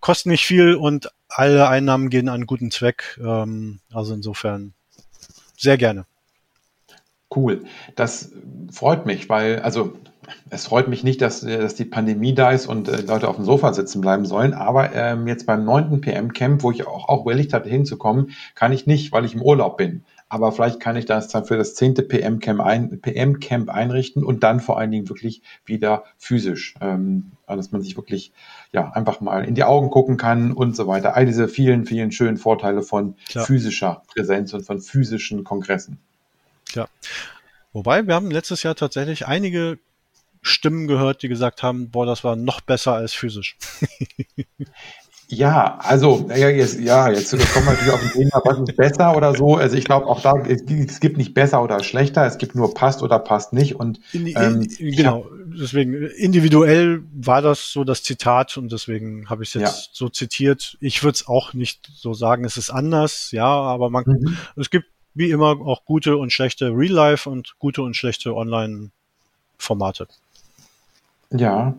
[0.00, 3.18] kostet nicht viel und alle Einnahmen gehen an guten Zweck.
[3.22, 4.74] Ähm, also insofern
[5.56, 6.06] sehr gerne.
[7.34, 7.64] Cool.
[7.96, 8.32] Das
[8.72, 9.92] freut mich, weil, also
[10.50, 13.44] es freut mich nicht, dass, dass die Pandemie da ist und äh, Leute auf dem
[13.44, 14.54] Sofa sitzen bleiben sollen.
[14.54, 18.86] Aber ähm, jetzt beim neunten PM-Camp, wo ich auch, auch überlegt hatte, hinzukommen, kann ich
[18.86, 20.04] nicht, weil ich im Urlaub bin.
[20.28, 24.60] Aber vielleicht kann ich das dann für das zehnte PM-Camp ein, PM einrichten und dann
[24.60, 28.32] vor allen Dingen wirklich wieder physisch, ähm, dass man sich wirklich
[28.72, 31.16] ja einfach mal in die Augen gucken kann und so weiter.
[31.16, 33.44] All diese vielen, vielen schönen Vorteile von Klar.
[33.44, 35.98] physischer Präsenz und von physischen Kongressen.
[36.74, 36.88] Ja.
[37.72, 39.78] Wobei, wir haben letztes Jahr tatsächlich einige
[40.42, 43.56] Stimmen gehört, die gesagt haben, boah, das war noch besser als physisch.
[45.32, 49.16] Ja, also ja, jetzt, ja, jetzt kommen wir natürlich auf ein Thema, was ist besser
[49.16, 49.54] oder so.
[49.54, 52.74] Also ich glaube auch da, es, es, gibt nicht besser oder schlechter, es gibt nur
[52.74, 53.76] passt oder passt nicht.
[53.76, 59.60] Und ähm, genau, deswegen individuell war das so das Zitat und deswegen habe ich es
[59.60, 59.90] jetzt ja.
[59.92, 60.76] so zitiert.
[60.80, 64.36] Ich würde es auch nicht so sagen, es ist anders, ja, aber man, mhm.
[64.56, 70.08] es gibt wie immer auch gute und schlechte Real Life und gute und schlechte Online-Formate.
[71.32, 71.74] Ja,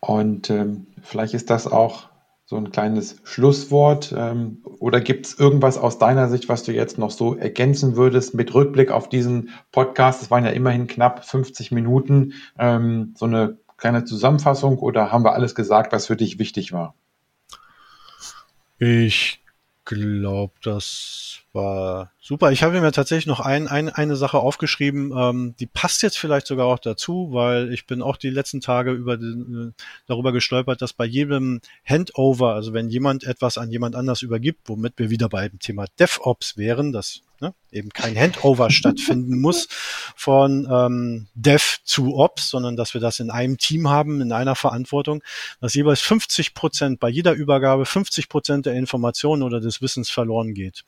[0.00, 2.08] Und ähm, vielleicht ist das auch
[2.46, 4.14] so ein kleines Schlusswort.
[4.16, 8.34] Ähm, oder gibt es irgendwas aus deiner Sicht, was du jetzt noch so ergänzen würdest
[8.34, 10.22] mit Rückblick auf diesen Podcast?
[10.22, 12.34] Es waren ja immerhin knapp 50 Minuten.
[12.58, 16.94] Ähm, so eine kleine Zusammenfassung oder haben wir alles gesagt, was für dich wichtig war?
[18.78, 19.40] Ich
[19.84, 22.52] glaube, das war super.
[22.52, 26.46] Ich habe mir tatsächlich noch ein, ein, eine Sache aufgeschrieben, ähm, die passt jetzt vielleicht
[26.46, 30.82] sogar auch dazu, weil ich bin auch die letzten Tage über den, äh, darüber gestolpert,
[30.82, 35.28] dass bei jedem Handover, also wenn jemand etwas an jemand anders übergibt, womit wir wieder
[35.28, 39.68] beim Thema DevOps wären, das ne, eben kein Handover stattfinden muss
[40.16, 44.54] von ähm, Dev zu Ops, sondern dass wir das in einem Team haben, in einer
[44.54, 45.22] Verantwortung,
[45.60, 50.54] dass jeweils 50 Prozent bei jeder Übergabe 50 Prozent der Informationen oder des Wissens verloren
[50.54, 50.84] geht.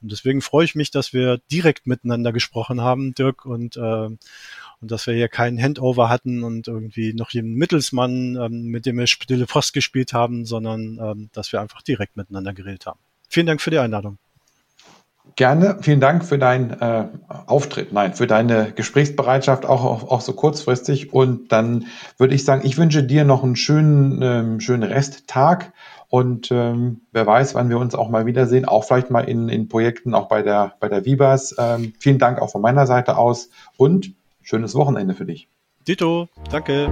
[0.00, 4.08] Und deswegen freue ich mich, dass wir direkt miteinander gesprochen haben, Dirk, und äh,
[4.80, 8.98] und dass wir hier keinen Handover hatten und irgendwie noch jeden Mittelsmann, ähm, mit dem
[8.98, 12.98] wir Stille Post gespielt haben, sondern ähm, dass wir einfach direkt miteinander geredet haben.
[13.28, 14.18] Vielen Dank für die Einladung.
[15.36, 17.04] Gerne, vielen Dank für deinen äh,
[17.46, 21.12] Auftritt, nein, für deine Gesprächsbereitschaft, auch, auch, auch so kurzfristig.
[21.12, 21.86] Und dann
[22.18, 25.72] würde ich sagen, ich wünsche dir noch einen schönen, ähm, schönen Resttag
[26.10, 29.68] und ähm, wer weiß, wann wir uns auch mal wiedersehen, auch vielleicht mal in, in
[29.68, 31.54] Projekten, auch bei der, bei der Vibas.
[31.56, 34.12] Ähm, vielen Dank auch von meiner Seite aus und
[34.42, 35.48] schönes Wochenende für dich.
[35.86, 36.88] Dito, danke.